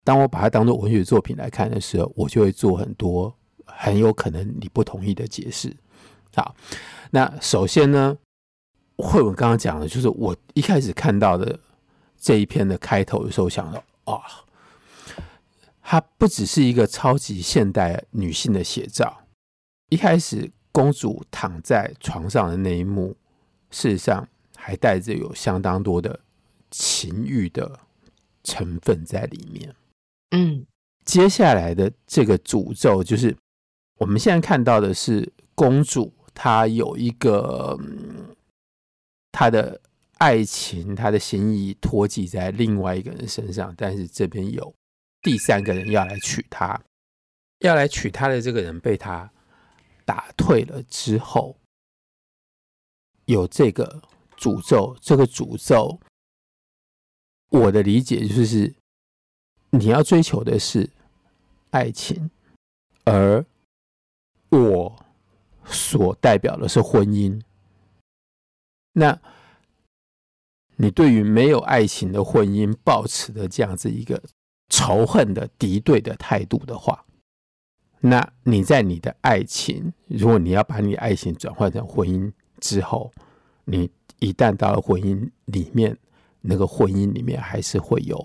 [0.05, 3.35] 当我把它当做文学作品来看的时候，我就会做很多
[3.65, 5.75] 很有可能你不同意的解释。
[6.35, 6.55] 好，
[7.11, 8.19] 那首先呢，
[8.99, 11.59] 慧文刚刚讲的就是我一开始看到的
[12.19, 14.23] 这一篇的开头的时候，想到啊、哦，
[15.81, 19.23] 它不只是一个超级现代女性的写照。
[19.89, 23.17] 一开始公主躺在床上的那一幕，
[23.71, 24.29] 事实上。
[24.65, 26.21] 还带着有相当多的
[26.71, 27.81] 情欲的
[28.45, 29.75] 成分在里面。
[30.31, 30.65] 嗯，
[31.05, 33.37] 接下来的这个诅咒就是
[33.99, 37.77] 我们现在看到的是公主，她有一个
[39.33, 39.81] 她的
[40.19, 44.73] 爱情，她的心意托寄在另外一个人身上，但是这边有
[45.23, 46.81] 第三个人要来娶她，
[47.59, 49.29] 要来娶她的这个人被她
[50.05, 51.57] 打退了之后，
[53.25, 54.03] 有这个
[54.43, 56.01] 诅咒，这个诅咒。
[57.51, 58.75] 我的理解就是，
[59.71, 60.91] 你要追求的是
[61.71, 62.31] 爱情，
[63.05, 63.45] 而
[64.49, 65.05] 我
[65.65, 67.41] 所代表的是婚姻。
[68.95, 69.21] 那
[70.77, 74.21] 你对于没有爱情的婚姻抱持的这样子一个
[74.69, 77.05] 仇恨的敌对的态度的话，
[78.01, 83.13] 那你在你的爱情，如果你要把你爱情转换成婚姻之后，
[83.67, 83.91] 你
[84.27, 85.97] 一旦到了婚姻里面。
[86.45, 88.19] 那个婚姻里面还是会有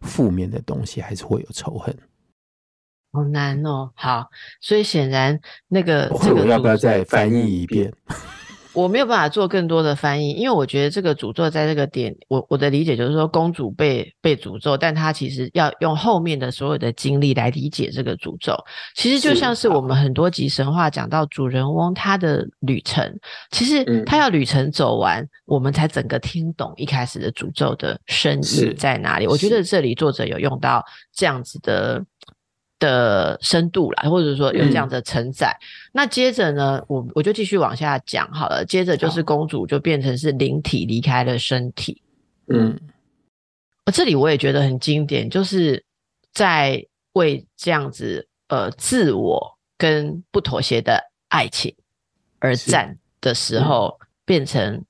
[0.00, 1.92] 负面的东西，还是会有仇恨，
[3.12, 3.90] 好难哦。
[3.96, 4.30] 好，
[4.60, 7.92] 所以显然那个这个我要不要再翻译一遍？
[8.74, 18.54] 我没有办法做更多的翻译，因为我觉得这个诅咒在这个点，我我的理解就是说，公主被被诅咒，但她其实要用后面的所有的经历来理解这个诅咒。
[18.94, 23.08] 其实就像是我们很多集神话讲到主人翁他的旅程，
[23.52, 29.26] 其实他要旅程走完，嗯、我们才整个听懂一开始的诅咒的深意在哪里。
[29.26, 32.04] 我觉得这里作者有用到这样子的。
[32.78, 35.56] 的深度啦，或者说有这样的承载。
[35.60, 38.64] 嗯、那接着呢，我我就继续往下讲好了。
[38.64, 42.02] 接着就是公主就变成是灵体离开了身体。
[42.48, 42.78] 嗯，
[43.92, 45.84] 这里我也觉得很经典，就是
[46.32, 51.74] 在为这样子呃自我跟不妥协的爱情
[52.38, 54.84] 而战的时候，变成。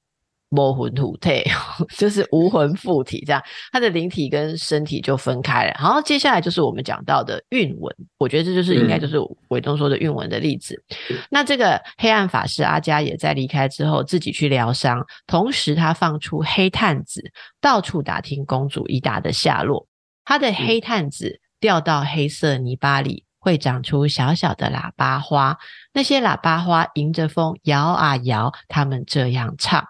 [0.55, 1.43] 魔魂附体，
[1.99, 3.43] 就是无魂附体，这样
[3.73, 5.75] 他的灵体跟身体就分开了。
[5.79, 9.17] 然后接下来就是我们讲到的韵文，我觉得这就是应该就是
[9.49, 10.81] 伟东说的韵文的例子。
[11.29, 17.23] 那这个黑暗法师阿伽也在离开之后自己去疗伤，同时他放出黑探子，
[17.61, 19.87] 到处打听公主伊达的下落。
[20.25, 25.59] 他的黑探子掉到黑色泥巴里，会长出小小的喇叭花，
[25.93, 29.85] 那些喇叭花迎着风摇啊摇，他们这样唱。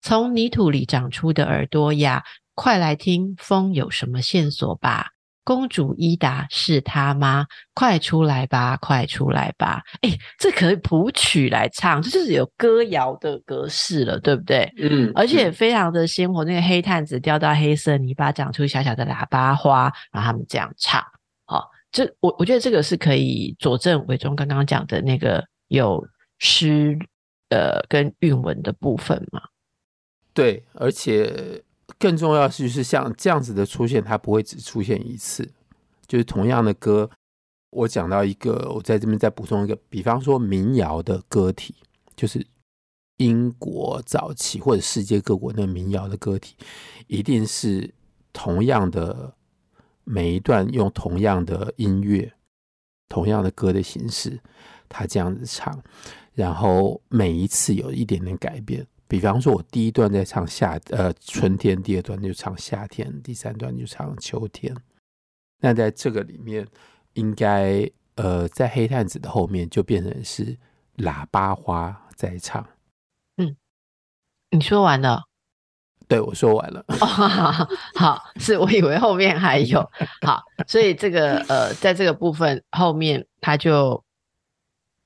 [0.00, 2.22] 从泥土里长出的耳朵呀，
[2.54, 5.08] 快来听风有什么线索吧！
[5.44, 7.46] 公主伊达是她吗？
[7.72, 9.82] 快出来吧，快出来吧！
[10.02, 14.70] 哎，这可以谱曲来唱，这就是有歌谣的格式了，对不对？
[14.76, 16.44] 嗯，而且非常的鲜活。
[16.44, 21.02] 那个黑探子掉到黑色泥巴，长出小小的喇叭花，然后他们这样唱。
[21.46, 26.06] 好、哦，这我我觉得这个是可以佐证伟忠刚刚讲的那个有
[26.38, 26.98] 诗
[27.48, 29.40] 呃跟韵文的部分嘛。
[30.38, 31.60] 对，而且
[31.98, 35.50] 更重要的是，就是像这样子的出现，它不会只出现一次。
[36.06, 37.10] 就是同样的歌，
[37.70, 41.74] 我讲到一个，我在这边再补充一个，比方说民谣的歌体，
[42.14, 42.46] 就是
[43.16, 46.54] 英国早期或者世界各国那民谣的歌体，
[47.08, 47.92] 一定是
[48.32, 49.34] 同样的
[50.04, 52.32] 每一段用同样的音乐、
[53.08, 54.38] 同样的歌的形式，
[54.88, 55.82] 它这样子唱，
[56.32, 58.86] 然后每一次有一点点改变。
[59.08, 64.76] 比方说，我第一段在唱夏呃春天，第二段就唱夏天，第三段就唱秋天。
[65.60, 66.68] 那在这个里面，
[67.14, 70.54] 应该呃在黑探子的后面就变成是
[70.98, 72.62] 喇叭花在唱。
[73.38, 73.56] 嗯，
[74.50, 75.22] 你说完了？
[76.06, 76.84] 对，我说完了。
[76.88, 79.80] 哦， 好，好，是我以为后面还有。
[80.20, 84.04] 好，所以这个呃，在这个部分后面，他就。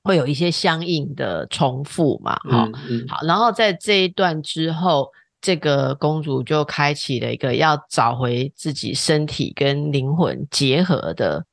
[0.03, 5.09] 会有一些相应的重复嘛，哈、嗯嗯，好，然后在这一段之后，
[5.41, 11.45] 这个公主就开启了一个要找回自己身体跟灵魂结合的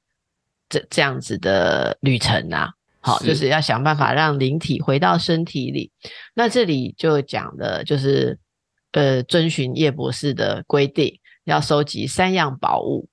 [0.69, 2.71] 这这样子的旅程啊，
[3.01, 5.93] 好，就是要想办法让灵体回到身体里。
[6.35, 8.39] 那这里就讲的就是，
[8.93, 13.09] 呃，遵循叶博士的规定，要收集三样宝物。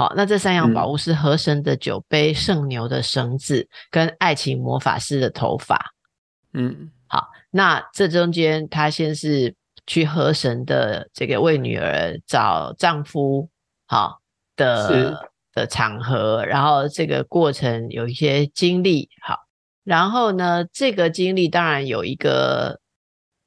[0.00, 5.78] 好，那这三样宝物是河神的酒杯、圣、嗯、牛的绳子跟爱情魔法师的头发。
[6.54, 9.54] 嗯，好，那这中间他先是
[9.86, 13.46] 去河神的这个为女儿找丈夫，
[13.86, 14.22] 好
[14.56, 15.20] 的
[15.52, 19.36] 的场合，然后这个过程有一些经历，好，
[19.84, 22.80] 然后呢，这个经历当然有一个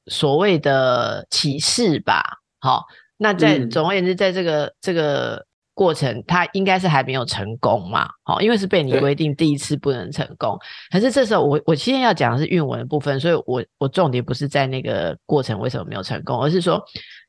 [0.06, 2.86] 所谓的启示吧，好，
[3.18, 5.48] 那在、嗯、总而言之，在这个这个。
[5.74, 10.58] 过程他应该是还没有成功嘛，好，因为是被你规定第一次不能成功。
[10.92, 16.84] 可是这时候我我今天要讲的是韵文的部分，所以我我重点不是在那个过程为什么没有成功，而是说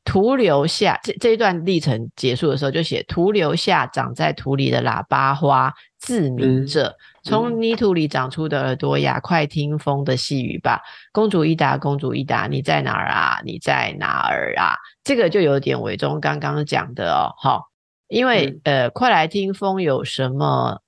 [0.05, 6.95] 徒留下这这一段历程结束的时候就写徒留下长在土里的喇叭花，自鸣着。
[7.27, 10.79] 从泥土里长出的耳朵呀，快听风的细语吧！
[11.11, 13.41] 公主一达，公主一达，你在哪儿啊？
[13.43, 14.77] 你在哪儿啊？
[15.03, 17.63] 这个就有点伪装刚刚讲的哦，好，
[18.09, 20.81] 因为、嗯、呃，快来听风有什么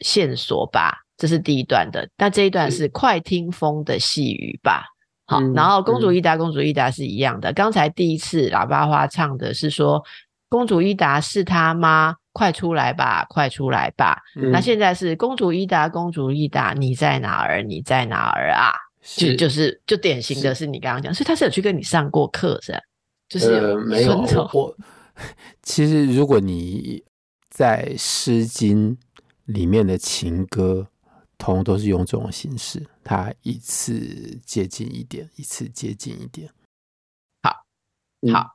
[0.00, 0.98] 线索吧？
[1.16, 4.84] 这是第一段的，那这一段是快听风的细语吧？
[5.26, 7.52] 好，嗯、然后公主伊达，公主伊达是一样的。
[7.52, 10.02] 刚才第一次喇叭花唱的是说，
[10.48, 12.16] 公主伊达是他吗？
[12.32, 14.18] 快出来吧，快出来吧！
[14.36, 17.62] 嗯、那现在是公主伊达，公主伊达，你在哪儿？
[17.62, 18.72] 你在哪儿啊？
[19.02, 22.78] 就就是就典型的是你刚刚讲，所以他是有去跟你上过课是吧？
[23.28, 24.16] 就是没有，
[24.52, 24.74] 我
[25.62, 27.02] 其实如果你
[27.50, 28.96] 在《诗经》
[29.46, 30.88] 里面的情歌，
[31.38, 36.48] 通通都是用这种形式，它一次接近一点，一次接近一点。
[37.42, 37.50] 好，
[38.32, 38.40] 好。
[38.40, 38.50] 嗯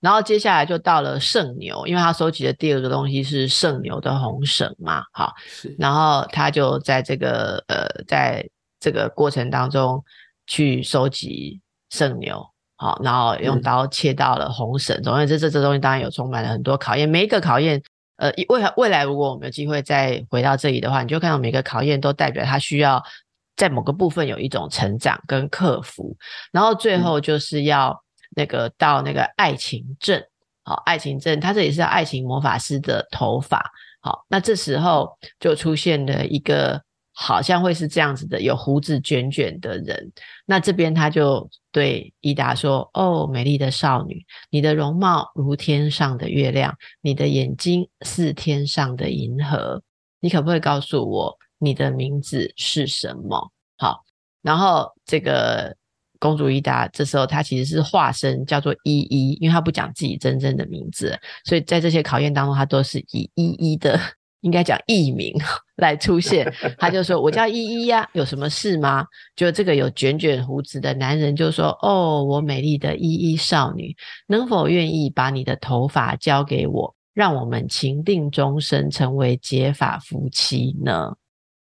[0.00, 5.32] 然后接下来就到了圣牛，因为他收集的第二个东西是圣牛的红绳嘛，好，
[5.78, 8.46] 然后他就在这个呃，在
[8.80, 10.04] 这个过程当中
[10.46, 11.58] 去收集
[11.88, 12.46] 圣牛，
[12.82, 14.96] 好，然后用刀切到了红绳。
[14.96, 17.80] 嗯、总之，这这这东西当然有充满了很多考验，每一个考验，
[18.16, 23.00] 呃，未来未来如果我们有机会再回到这里的话，你就看到每个考验都代表他需要
[23.56, 26.16] 在某个部分有一种成长跟克服，
[26.50, 27.90] 然后最后就是要。
[27.90, 27.96] 嗯
[28.34, 30.24] 那个到那个爱情镇，
[30.64, 33.62] 好，爱情镇，他这里是爱情魔法师的头发，
[34.00, 36.80] 好，那这时候就出现了一个
[37.12, 40.12] 好像会是这样子的，有胡子卷卷的人，
[40.46, 49.82] 那这边他就对伊达说：“哦，美丽的少女，你的容貌如天上的月亮，你的眼睛似天上的银河，
[50.20, 54.02] 你可不可以告诉我你的名字是什么？”好，
[54.42, 55.76] 然后这个。
[56.22, 63.98] 公主伊达这时候她其实是化身叫做依依，因为她不讲自己真正的名字，所以在这些考验当中，她都是以依依的
[64.42, 65.34] 应该讲艺名
[65.76, 66.52] 来出现。
[66.78, 73.96] 他就说：“我叫依依呀，有什么事吗？”就这个有卷卷胡子的男人就说：“哦，我美丽的依依少女，
[74.28, 81.12] 能否愿意把你的头发交给我，让我们情定终身，成为结发夫妻呢？”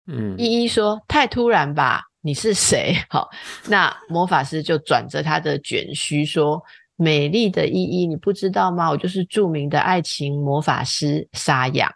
[0.06, 2.96] 嗯，依依说：“太突然吧。”你是谁？
[3.10, 3.28] 好，
[3.68, 6.62] 那魔法师就转着他的卷须说
[6.96, 8.90] ：“美丽的依依，你不知道吗？
[8.90, 11.90] 我就是著名的爱情魔法师沙养。”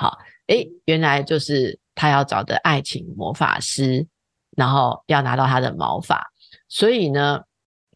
[0.00, 4.06] 好，诶，原来就是他要找的爱情魔法师，
[4.56, 6.26] 然后要拿到他的毛发。
[6.70, 7.42] 所以呢，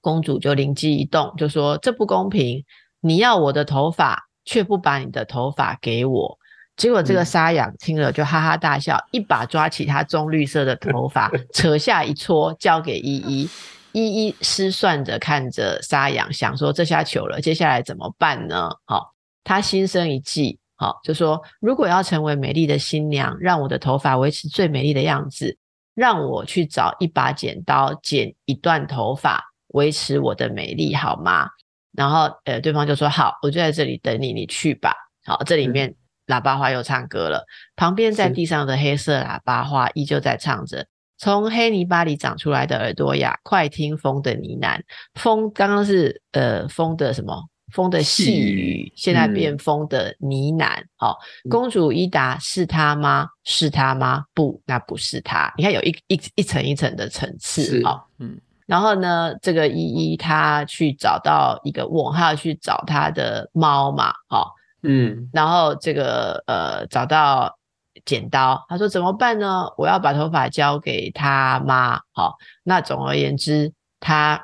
[0.02, 2.62] 公主就灵机一动，就说：“这不公平！
[3.00, 6.38] 你要我的头发，却不把你的头发给我。”
[6.76, 13.48] 结果这个沙养听了就哈哈大笑，嗯、一把抓起他棕绿色的头发， 扯下一撮交给依依。
[13.92, 18.68] 依依失算着看着沙养，想说这下糗了，接下来怎么办呢？
[18.84, 19.06] 好、哦，
[19.42, 25.56] 他心生一计，好、哦，就说如果要成为美丽的新娘，让我的头发维持最美丽的样子，
[25.94, 31.48] 让我去找一把剪刀剪一段头发，维持我的美丽，好吗？
[31.92, 34.92] 然后呃，对方就说好，我就在这里等你，你去吧。
[35.24, 35.88] 好，这里面。
[35.88, 37.44] 嗯喇叭花又唱歌了，
[37.76, 40.86] 旁边在地上的黑色喇叭花依旧在唱着
[41.20, 44.80] ：“从黑泥巴里长出来的耳朵呀，快听风的呢喃。”
[45.20, 47.46] 风刚刚是呃风的什么？
[47.74, 50.68] 风的细雨，现在变风的呢喃。
[50.96, 53.28] 好、嗯哦，公主伊达是他吗？
[53.42, 54.24] 是他吗？
[54.32, 55.52] 不，那不是他。
[55.56, 58.00] 你看有一一一层一层的层次啊、哦。
[58.20, 64.12] 嗯，然后呢，这个依依他去找到一个瓮，他要去找他的猫嘛。
[64.28, 64.46] 好、哦。
[64.84, 67.58] 嗯，然后这个呃找到
[68.04, 69.64] 剪刀，他说怎么办呢？
[69.76, 71.98] 我要把头发交给他妈？
[72.12, 74.40] 好，那总而言之，他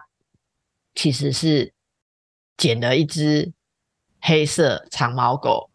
[0.95, 1.73] 其实是
[2.61, 3.51] 剪了一只
[4.21, 5.71] 黑色长毛狗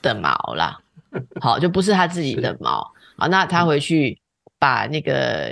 [0.00, 0.78] 的毛啦，
[1.42, 2.90] 好，就不是他自己的毛。
[3.16, 4.18] 啊，那他回去
[4.58, 5.48] 把那个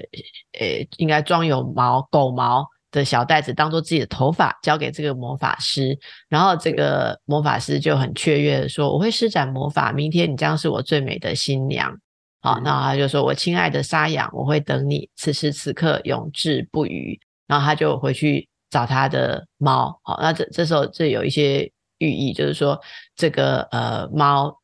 [0.59, 2.67] 呃应该装有毛狗毛。
[2.91, 11.95] 的小袋子当做自己的头发交给这个魔法师，然后这个魔法师就很雀跃的说：“我会施展魔法，明天你将是我最美的新娘。”
[12.41, 19.99] 好，那他就说：“我亲爱的沙养，我会等你，此时此刻永志不渝。”然后他就回去找他的猫。
[20.03, 22.81] 好，那这这时候这有一些寓意，就是说
[23.15, 24.57] 这个呃猫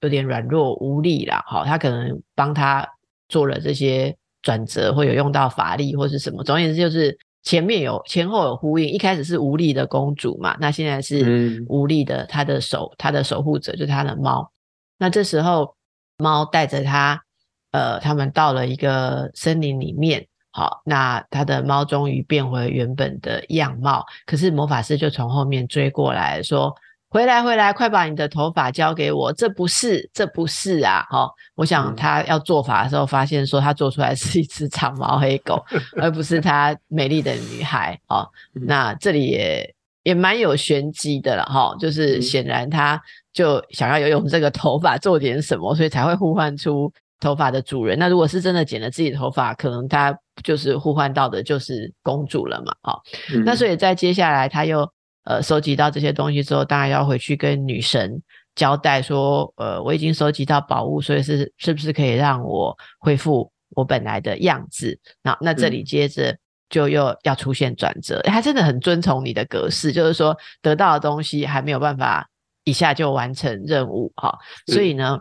[0.00, 1.42] 有点软弱无力啦。
[1.46, 2.88] 好，他可能帮他
[3.28, 6.42] 做了这些转折，会有用到法力或是什么。
[6.44, 7.18] 总而言之，就是。
[7.42, 14.52] 前面有前后有呼应，一开始是无力的公主嘛，那现在是无力的，她的守她的守护者就是她的猫。
[14.98, 15.74] 那这时候
[16.18, 17.22] 猫带着她，
[17.70, 26.74] 呃，他们到了一个森林里面，好，那他的猫终于变回原本的样貌，可是魔法师就从后面追过来说。
[27.12, 29.32] 回来，回来，快把你的头发交给我！
[29.32, 31.04] 这不是，这不是啊！
[31.10, 35.60] 哈、哦，我想他要做法的时候，发现说他做出来是一只长毛黑狗，
[36.00, 37.98] 而不是他美丽的女孩。
[38.06, 38.24] 哦，
[38.54, 39.74] 那这里也
[40.04, 47.96] 也蛮有玄机的了，哈、哦，就是显然他就想要用这个头发做点什么，所以才会呼唤出头发的主人。
[47.98, 50.12] 那如果是真的剪了自己的头发，可能他
[50.42, 53.00] 就是互换到的就是公主了嘛，哈、哦。
[53.44, 54.90] 那所以在接下来他又。
[55.24, 58.20] 呃，收集到这些东西之后，当然要回去跟女神
[58.54, 64.98] 交代说，呃，我已经收集到宝物，所以是是不是可以让我恢复我本来的样子？
[65.22, 66.34] 那那这里接着
[66.70, 72.26] 就又要出现转折，他、嗯、真的很遵从你的格式，就是说得到的东西还没有办法
[72.64, 74.36] 一下就完成任务哈，
[74.68, 75.20] 所以呢，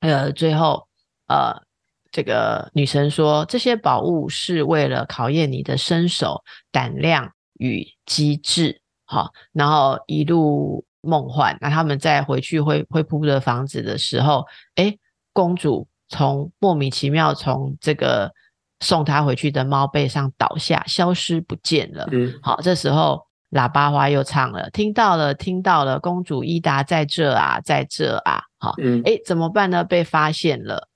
[0.00, 0.88] 呃，最后
[1.26, 1.54] 呃，
[2.10, 8.80] 这个女神说，这些宝物是为了考验你的身手、胆量与机智。
[9.06, 11.56] 好，然后一路梦幻。
[11.60, 14.46] 那他们再回去灰灰扑扑的房子的时候，
[14.76, 14.98] 诶，
[15.32, 18.32] 公主从莫名其妙从这个
[18.80, 22.08] 送她回去的猫背上倒下，消失不见了。
[22.12, 28.42] 嗯，好，这时候喇叭花又唱了，听到了，听到了，公主伊达在这啊，在这啊。
[28.58, 29.84] 好，嗯，诶，怎么办呢？
[29.84, 30.88] 被发现了。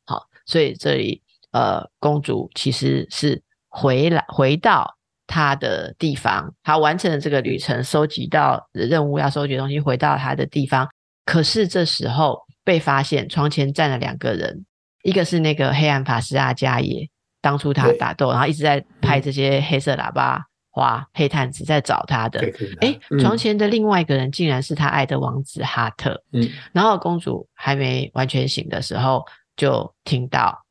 [0.48, 1.22] 好，所以这里
[1.52, 4.94] 呃，公主其实是回来回到。
[5.30, 10.88] 她的地方，她完成了这个旅程，收集到任务要收集的东西，回到她的地方。
[11.26, 14.64] 可是这时候被发现，床前站了两个人，
[15.02, 17.06] 一个是那个黑暗法师阿加耶，
[17.42, 22.40] 当初他打斗，然后一直在拍这些黑色喇叭花、嗯、黑探子在找他的。
[22.80, 26.18] 哎、嗯，床前的另外一个人竟然是他爱的王子哈特。
[26.32, 29.22] 嗯，然后公主还没完全醒的时候，
[29.58, 30.64] 就听到。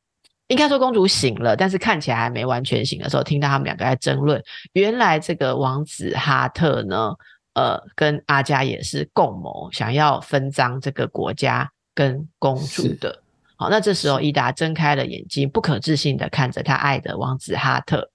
[0.47, 4.41] 应该说公主醒了，但是看起来还没完全醒的时候，听到他们两个在争论。
[4.71, 7.13] 原来这个王子哈特呢，
[7.53, 13.21] 呃，跟阿加也是共谋，想要分赃这个国家跟公主的。
[13.57, 18.09] 好，那这时候伊达睁开了眼睛，不可置信的看着他爱的王子哈特，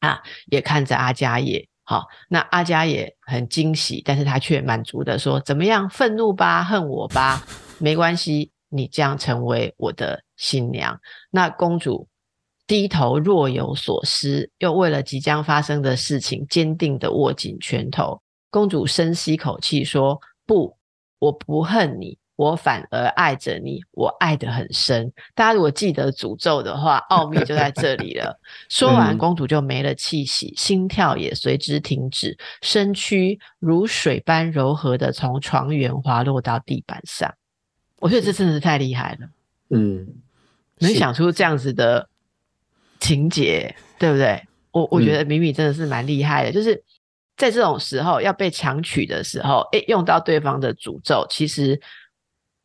[0.00, 0.20] 啊，
[0.50, 1.66] 也看着阿加也。
[1.84, 7.42] 好，那阿加也很惊喜，但是他却满足的说：“怎么样，愤怒吧，恨我吧，
[7.78, 10.98] 没关系。”你将成为我的新娘。
[11.30, 12.08] 那公主
[12.66, 18.20] 低头若有所思，又为了即将发生的事情坚定地握紧拳头。
[18.50, 20.76] 公主深吸口气说：“不，
[21.18, 28.36] 我不恨你，我反而爱着你，我爱得很深。”大家如果记得诅咒的话，奥秘就在这里了。
[28.70, 37.32] 说完，公主就没了气息，心跳也随之停止，身躯如水般柔和地从床缘滑落到地板上。
[38.00, 39.28] 我觉得这真的是太厉害了，
[39.70, 40.06] 嗯，
[40.78, 42.08] 能想出这样子的
[43.00, 44.42] 情节，对不对？
[44.70, 46.82] 我我觉得米米真的是蛮厉害的，嗯，就是
[47.36, 51.80] 在这种时候要被强取的时候，诶，用到对方的诅咒，其实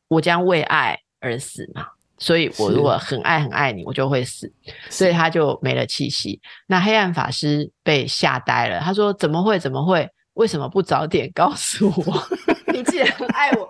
[0.10, 4.52] 我将为爱而死嘛，所以我如果很爱很爱你，我就会死，
[4.90, 6.42] 所以他就没了气息。
[6.68, 9.58] 那黑暗法师被吓呆了，他说：“怎么会？
[9.58, 10.10] 怎么会？
[10.34, 12.28] 为什么不早点告诉我？
[12.72, 13.70] 你既然很爱我。”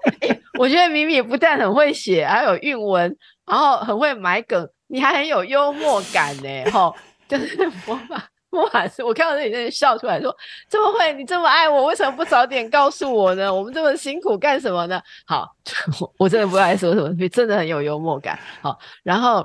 [0.60, 6.96] 我觉得米米不但很会写，还有韵文，然后很会埋梗，你还很有幽默感呢，吼，
[7.28, 10.36] 就是 魔法魔法师，我看到这里在那笑出来说
[10.70, 11.14] ：“怎么会？
[11.14, 13.52] 你这么爱我，为什么不早点告诉我呢？
[13.52, 15.48] 我们这么辛苦干什么呢？”好，
[16.00, 18.38] 我我真的不爱说什么，真的很有幽默感。
[18.62, 19.44] 好，然后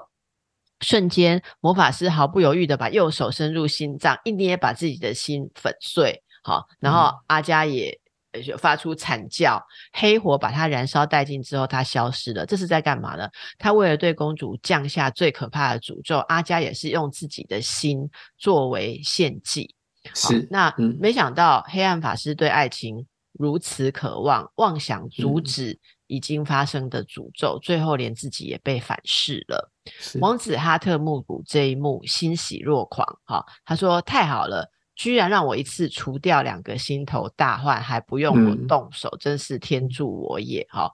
[0.81, 6.23] 瞬间魔法师毫不犹豫的把右手伸入心脏，一捏把自己的心粉碎。
[6.43, 7.99] 好，然后阿佳也。
[8.43, 9.62] 就发出惨叫，
[9.93, 12.47] 黑火把它燃烧殆尽之后，它消失了。
[12.47, 13.28] 这是在干嘛呢？
[13.59, 18.09] 他为了对公主降下最可怕的诅咒，阿加也是用自己的心
[18.39, 19.74] 作为献祭。
[20.14, 29.72] 是，那、嗯、没想到黑暗法师对爱情如此渴望，妄想阻止已经发生的诅咒，嗯、最后连自己也被反噬了。
[30.20, 33.07] 王子哈特目睹这一幕，欣喜若狂。
[33.24, 40.66] 哈，他说：“太好了。”居然让我一次除掉两个心头大患，还不用我动手，嗯、真是天助我也！
[40.70, 40.90] 哈，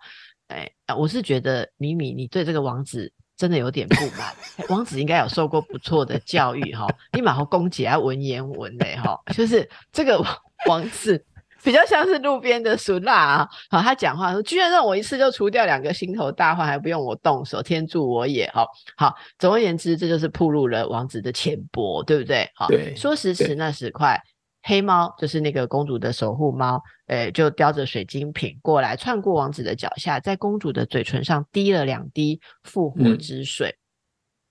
[0.48, 4.34] 哎，我是觉得米米，你对这个王子真的有点不满。
[4.68, 10.22] 王子应该有受过不错的教育，哈，你蛮好攻击啊，文言文嘞，哈，就是这个
[10.68, 11.24] 王子
[11.62, 13.48] 比较像是路边的俗辣啊。
[13.70, 18.50] 好，他讲话说，居然让我一次就除掉两个心头大患，还不用我动手，天助我也。
[18.52, 22.48] 好，好，总而言之，这就是暴露了王子的浅薄，对不对？
[22.54, 24.20] 好，对，说时迟那时快，
[24.62, 33.76] 黑猫就是那个公主的守护猫，诶，就叼着水晶瓶过来，窜过王子的脚下，在公主的嘴唇上滴了两滴复活之水，嗯、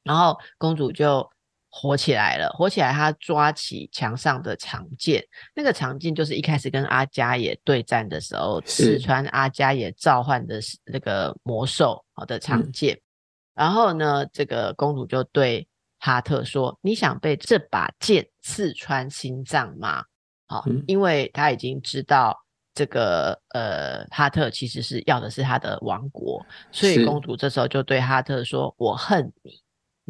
[0.05, 1.29] 然后公主就。
[1.73, 12.93] 火起来了，火起来，他抓起墙上的长剑，那个长剑就是一开始跟阿加也对战的时候，刺穿阿加也召唤的那个魔兽好的长剑。
[12.95, 13.01] 嗯、
[13.55, 15.65] 然后呢，这个公主就对
[15.99, 20.03] 哈特说：“你想被这把剑刺穿心脏吗？”
[20.47, 22.37] 好，嗯、因为他已经知道
[22.73, 29.61] 这个呃，哈特其实是要的是他的王国，所以公主这时候就对哈特说：“我恨你。”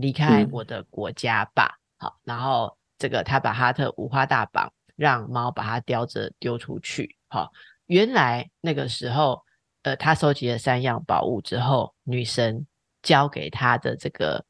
[0.02, 1.78] 离开我的国家吧。
[2.00, 7.16] 嗯、好，然后这个他把哈特五花大绑，让猫把它叼着丢出去。
[7.30, 7.52] 好，
[7.86, 9.42] 原来那个时候，
[9.84, 12.66] 呃，他收集了三样宝物之后，女神
[13.02, 14.44] 交给他的这个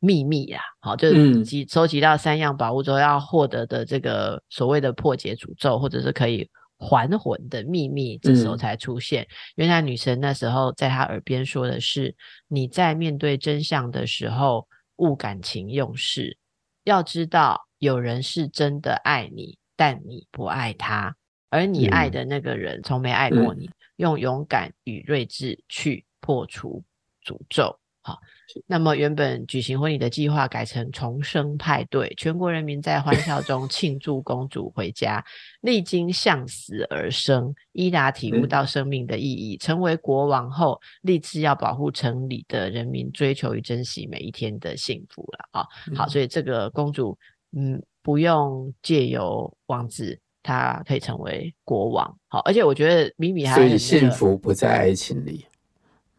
[0.00, 6.48] 秘密呀，好，就是集收集到三样宝物之后要获得的这个所谓的破解诅咒，或者是可以
[6.78, 9.24] 还魂的秘密，这时候才出现。
[9.24, 12.14] 嗯、原来女神那时候在他耳边说的是：
[12.46, 14.66] 你在面对真相的时候，
[14.96, 16.38] 勿感情用事。
[16.84, 21.14] 要知道，有人是真的爱你，但你不爱他，
[21.50, 23.66] 而你爱的那个人从没爱过你。
[23.66, 26.82] 嗯、用勇敢与睿智去破除
[27.24, 27.78] 诅咒。
[28.08, 28.18] 好。
[28.66, 35.22] 那么原本举行婚礼的计划改成重生派对，全国人民在欢笑中庆祝公主回家。
[35.60, 45.66] 历经向死而生，伊达体悟到生命的意义，成为国王后，立志要保护城里的人民，追求与珍惜每一天的幸福了啊！
[45.94, 47.18] 好，所以这个公主，
[47.54, 52.18] 嗯，不用借由王子，她可以成为国王。
[52.28, 55.44] 好，而且我觉得米米还、所以幸福不在爱情里。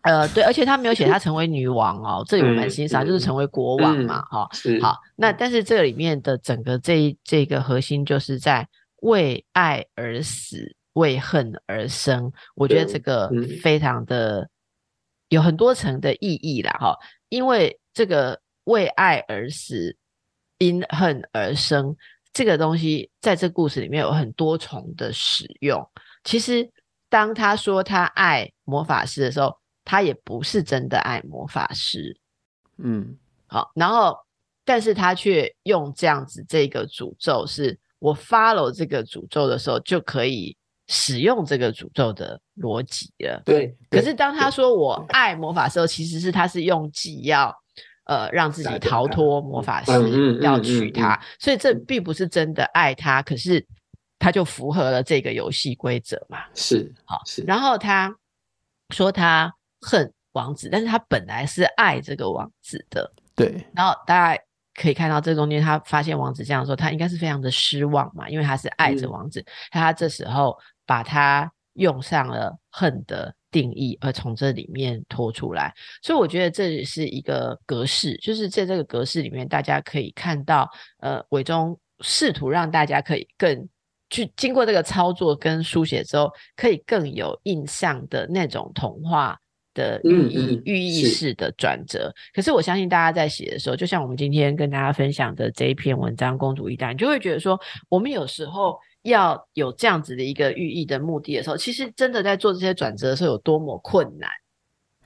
[0.02, 4.82] 呃，对，而且他没有写她成为女王哦，这里我蛮欣赏，就是成为国王嘛，哈、嗯嗯哦。
[4.82, 8.68] 好，那但是这里面的整个这一这个核心就是在
[9.02, 12.32] 为爱而死，为恨而生。
[12.56, 13.30] 我觉得这个
[13.62, 14.50] 非常的
[15.28, 16.98] 有很多层的意义啦，哈、哦。
[17.28, 19.98] 因为这个为爱而死，
[20.60, 21.96] 因恨而生
[22.32, 25.86] 这个东西，在这故事里面有很多重的使用。
[26.24, 26.72] 其实
[27.10, 29.59] 当他说他爱魔法师的时候，
[29.90, 32.16] 他也不是真的爱魔法师，
[32.78, 33.18] 嗯，
[33.48, 34.16] 好，然后，
[34.64, 43.42] 但是他却用这样子这个诅咒，是我 follow 这个诅咒的时候就可以使用这个诅咒的逻辑了。
[43.44, 47.52] 对，可是当他说我爱魔法师，其实是他是用计要
[48.04, 53.66] 呃让自己逃脱魔法师，要娶她，所以这并不是真的爱他，可是
[54.20, 56.44] 他就符合了这个游戏规则嘛。
[56.54, 58.16] 是，好，是，然后他
[58.92, 59.52] 说他。
[59.82, 63.12] 恨王子，但是他本来是爱这个王子的。
[63.36, 64.44] 对，然后大家
[64.76, 80.70] 可以看到这中间，他发现王子这样说，他应该是非常的失望嘛，因为他是爱着王子，嗯、他这时候把他用上了恨的定义，而从这里面拖出来，所以我觉得这也是一个格式，就是在这个格式里面，大家可以看到，
[81.00, 83.68] 呃，伟忠试图让大家可以更
[84.10, 89.40] 去经过这个操作跟书写之后，可以更有印象的那种童话。
[89.74, 104.30] 的寓意寓意式的转折，可是我相信大家在写的时候，就像我们今天跟大家分享的这一篇文章《公主一代》，你就会觉得说，我们有时候要有这样子的一个寓意的目的的时候，其实真的在做这些转折的时候有多么困难，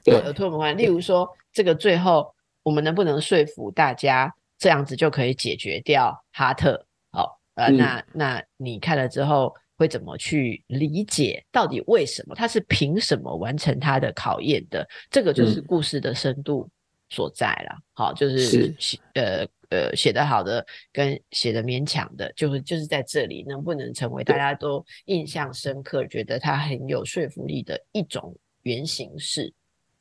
[0.03, 0.77] 对，有多么困难。
[0.77, 2.33] 例如说，这个最后
[2.63, 6.85] 我们能不能说服大家这样子就可以解决掉哈特？
[7.11, 9.53] 好，呃，那那你看了之后。
[9.83, 11.43] 会怎么去理解？
[11.51, 14.87] 到底为什么他是凭什么完成他的考验的？
[15.11, 16.69] 这个就是故事的深度
[17.09, 17.75] 所在了。
[17.75, 29.51] 嗯、好，就是写呃呃写得好的跟写的勉强的，就是就是在这里能不能成为大家都印象深刻，觉得他很有说服力的一种原型式。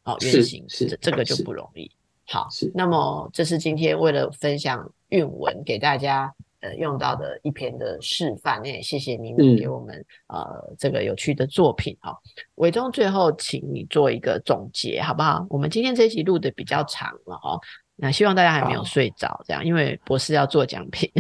[0.05, 1.91] 好，原型式这这个就不容易。
[2.29, 6.33] 好，那么这是今天为了分享韵文给大家。
[6.63, 9.97] 呃，用到的一篇的示范，那也谢谢你们给我们、
[10.29, 12.17] 嗯、呃这个有趣的作品哈。
[12.55, 15.45] 伟忠最后，请你做一个总结好不好？
[15.51, 17.59] 我们今天这一集录的比较长了哈，
[17.97, 21.11] 那希望大家还没有睡着，这样，因为博士要做奖品。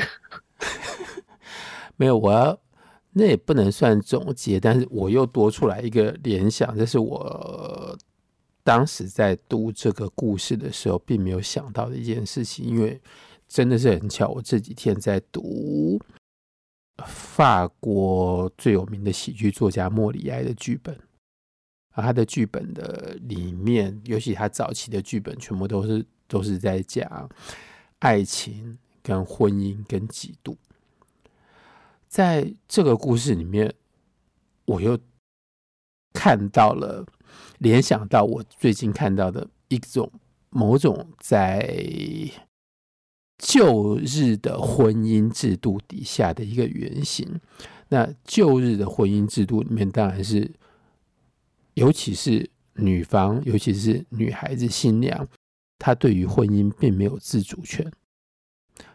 [1.98, 2.56] 没有，我要
[3.10, 7.98] 那也不能算总结，但是我又多出来一个联想，这是我
[8.62, 13.00] 当时在读这个故事的时候，并没有想到的一件事情，因为。
[13.52, 16.00] 真的是很巧，我这几天在读
[17.04, 20.98] 法国最有名的喜剧作家莫里埃的剧本。
[21.90, 27.28] 啊，他的剧本的里面，尤其他早期的剧本，全部都是都是在讲
[27.98, 30.56] 爱情、跟婚姻、跟嫉妒。
[32.08, 33.74] 在这个故事里面，
[34.64, 34.98] 我又
[36.14, 37.04] 看到了，
[37.58, 40.10] 联想到我最近看到的一种
[40.48, 41.78] 某种在
[43.42, 47.40] 旧日的婚姻制度底下的一个原型。
[47.88, 50.50] 那旧日的婚姻制度里面，当然是。
[51.74, 55.26] 尤其是女方，尤其是女孩子新娘，
[55.78, 57.90] 她对于婚姻并没有自主权，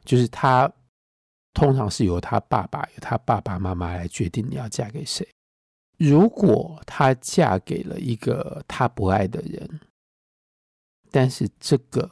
[0.06, 0.72] 就是她
[1.56, 5.28] 通常是由她爸爸、由她爸爸妈妈来决定你要嫁给谁。
[5.98, 9.80] 如果她嫁给了一个她不爱的人，
[11.10, 12.12] 但是这个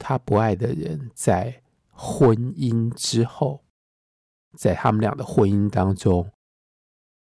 [0.00, 3.62] 她不爱的人在婚姻之后，
[4.58, 6.28] 在他们俩的婚姻当中，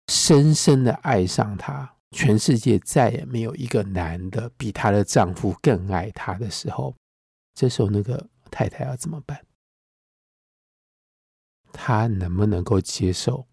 [0.07, 1.95] 深深的爱上她。
[2.11, 6.95] 全世界再也没有一个男的比她的丈夫更爱她的时候，
[7.53, 9.45] 这时候那个太太要怎么办？
[11.73, 13.45] 她能不能够接受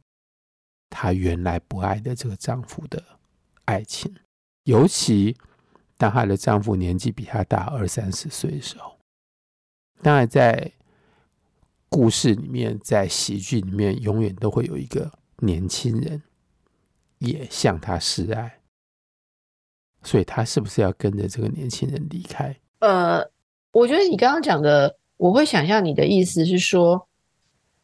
[0.89, 3.03] 她原来不爱的这个丈夫的
[3.65, 4.15] 爱情？
[4.63, 5.37] 尤其
[5.97, 8.94] 当她的丈夫年纪比她大二三十岁的时候，
[10.05, 10.71] 当然在
[11.89, 16.23] 故事里面，在喜剧里面，永远都会有一个年轻人。
[17.21, 18.59] 也向他示爱，
[20.03, 22.55] 所以他是不是要跟着这个年轻人离开？
[22.81, 23.27] 呃，
[23.73, 27.09] 我觉得你刚刚讲的，我会想象你的意思是说，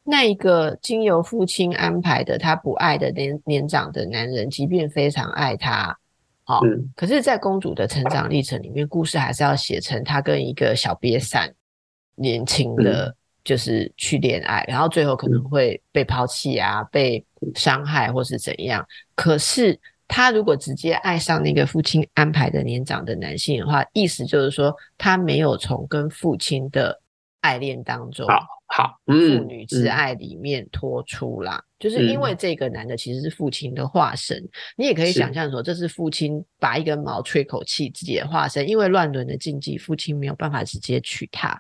[0.04, 5.96] 那一个经由父亲安排的他不爱的年年长的男人，即便非常爱他，
[6.42, 6.60] 好、
[6.94, 11.54] 可是，在公主的成长历程里面，故事还是要写成她跟一个小瘪三
[12.20, 13.06] 年轻的。
[13.06, 18.86] 嗯就是去恋爱，然后最后可能会被抛弃啊，被伤害或是怎样。
[19.14, 27.00] 可是他如果直接爱上那个父亲安排的年长的男性的话，意思就是说他没有从跟父亲的
[27.40, 29.12] 爱恋当中，好，好，父
[29.42, 31.64] 女之爱里面脱出啦。
[31.78, 34.46] 就是因为这个男的其实是父亲的化身，
[34.76, 38.68] 你也可以想象说，这是父亲拔一根毛吹口气自己的化身。
[38.68, 41.58] 因为乱伦的禁忌，父亲没有办法直接娶她。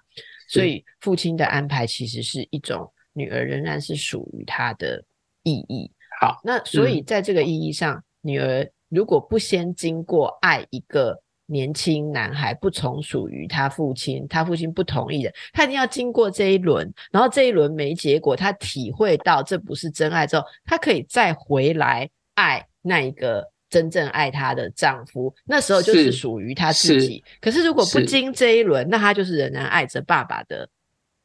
[0.50, 5.00] 所以父亲的安排其实是一种女儿仍然是属于他的
[5.44, 5.88] 意义。
[6.20, 23.52] 好，那所以在这个意义上，嗯、女儿如果不先经过爱一个年轻男孩，不从属于他父亲，他父亲不同意的，他一定要经过这一轮，然后这一轮没结果，他体会到这不是真爱之后，他可以再回来爱那一个。
[23.70, 27.24] 真正爱她的丈夫，那时候就是属于她自己。
[27.24, 30.68] 是，可是如果不经这一轮，那她就是仍然爱着爸爸的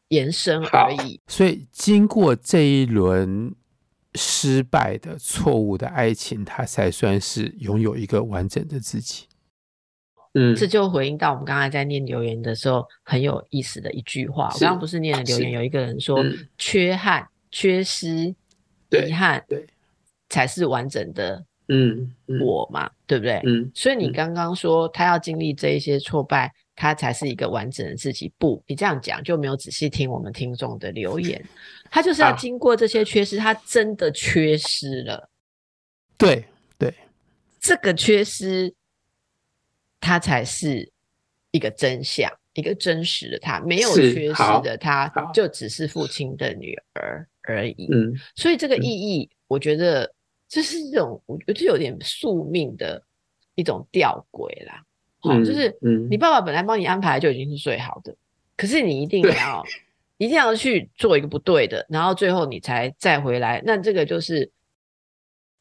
[0.09, 1.19] 延伸而已。
[1.27, 3.53] 所以经过这一轮
[4.13, 9.25] 失败的、错误的爱情，她才算是拥有一个完整的自己。
[10.35, 14.49] 嗯，这就回应到我们刚才在念留言的时候很有意思的一句话。
[14.53, 18.35] 我刚刚不是念了留言，有一个人说：“嗯、缺憾、缺失、
[18.91, 19.65] 遗憾，对，
[20.29, 23.41] 才是完整的。”嗯，嗯我嘛，对不对？
[23.45, 28.31] 嗯，所以你刚刚说他要经历这一些挫败，他才是一个完整的自己。
[28.37, 31.43] 不，你这样讲就没有仔细听我们听众的留言。
[31.89, 35.29] 他就是要经过这些缺失，啊、他真的缺失了。
[36.17, 36.45] 对
[36.77, 36.95] 对，对
[37.59, 38.73] 这个缺失，
[39.99, 40.91] 他才是
[41.51, 43.59] 一个真相，一个真实的他。
[43.61, 47.87] 没有缺失的他，就只是父亲的女儿而已。
[47.91, 50.13] 嗯，所以这个意义，我觉得。
[50.47, 53.01] 就是一种，我觉得就有点宿命的
[53.55, 54.83] 一种吊诡啦。
[55.19, 55.75] 好、嗯，就是
[56.09, 58.17] 你爸爸本来帮你安排就已经是最好的，嗯、
[58.55, 59.65] 可是你一定要
[60.17, 63.61] 一定要去做一个不对的，然后最后你才再回来。
[63.65, 64.49] 那这个就是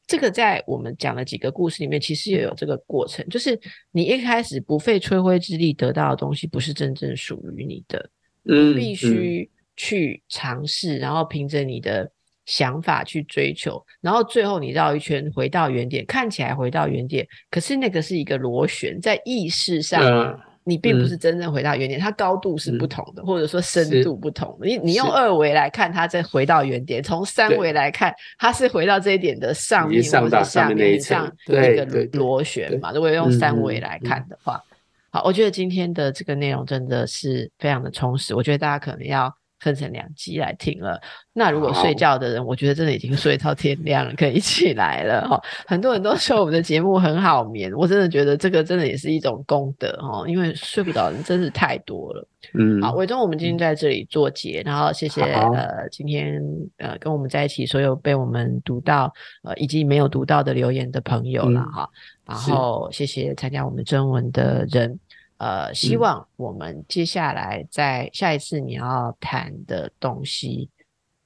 [0.05, 3.59] 这个在我们讲的几个故事里面，其实也有这个过程，就是
[3.91, 8.09] 你一开始不费吹灰之力得到的东西，不是真正属于你的，
[8.43, 12.11] 嗯，你必须去尝试，然后凭着你的。
[12.45, 24.67] 想法去追求，然后最后你绕一圈回到原点，看起来回到原点，可是那个是一个螺旋，在意识上，嗯、你并不是真正回到原点，嗯、它高度是不同的，嗯、或者说深度不同的。
[24.67, 32.91] 你你用二维来看，它再回到原点；从三维来看，它是回到这一点的上面或者下面，像一个螺旋嘛。
[32.91, 34.61] 如果用三维来看的话，
[35.09, 39.35] 好，我觉得今天的这个内容真的是非常的充实，我觉得大家可能要。
[39.65, 41.01] 分成两集来听了。
[41.33, 45.41] 那如果睡觉的人，我觉得真的已经睡到天亮了，可以 起来了哈。
[45.65, 52.27] 很多人都说我们的节目很好眠，我真的觉得这个真的也是一种功德哈，因为睡不着的人真是太多了。
[52.53, 56.39] 嗯，好，伟忠，我们今天在这里做结，然后谢谢呃，今天
[56.77, 59.11] 呃跟我们在一起所有被我们读到
[59.43, 61.89] 呃以及没有读到的留言的朋友了哈。
[62.23, 64.99] 然后谢谢参加我们征文的人。
[65.37, 70.69] 呃，希望我们接下来在下一次你要谈的东西，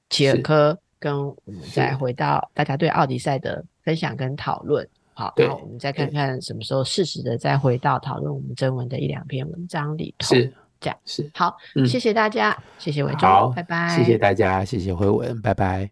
[0.08, 11.30] 企尔科跟我们再回到大家对奥迪赛的分享跟讨论，好，然后我们再看看什么时候适时的再回到讨论我们征文的一两篇文章里头，是这样，是。
[11.34, 15.88] 好，嗯，谢谢大家，谢谢伟忠，拜拜，谢谢大家，谢谢慧文，拜拜。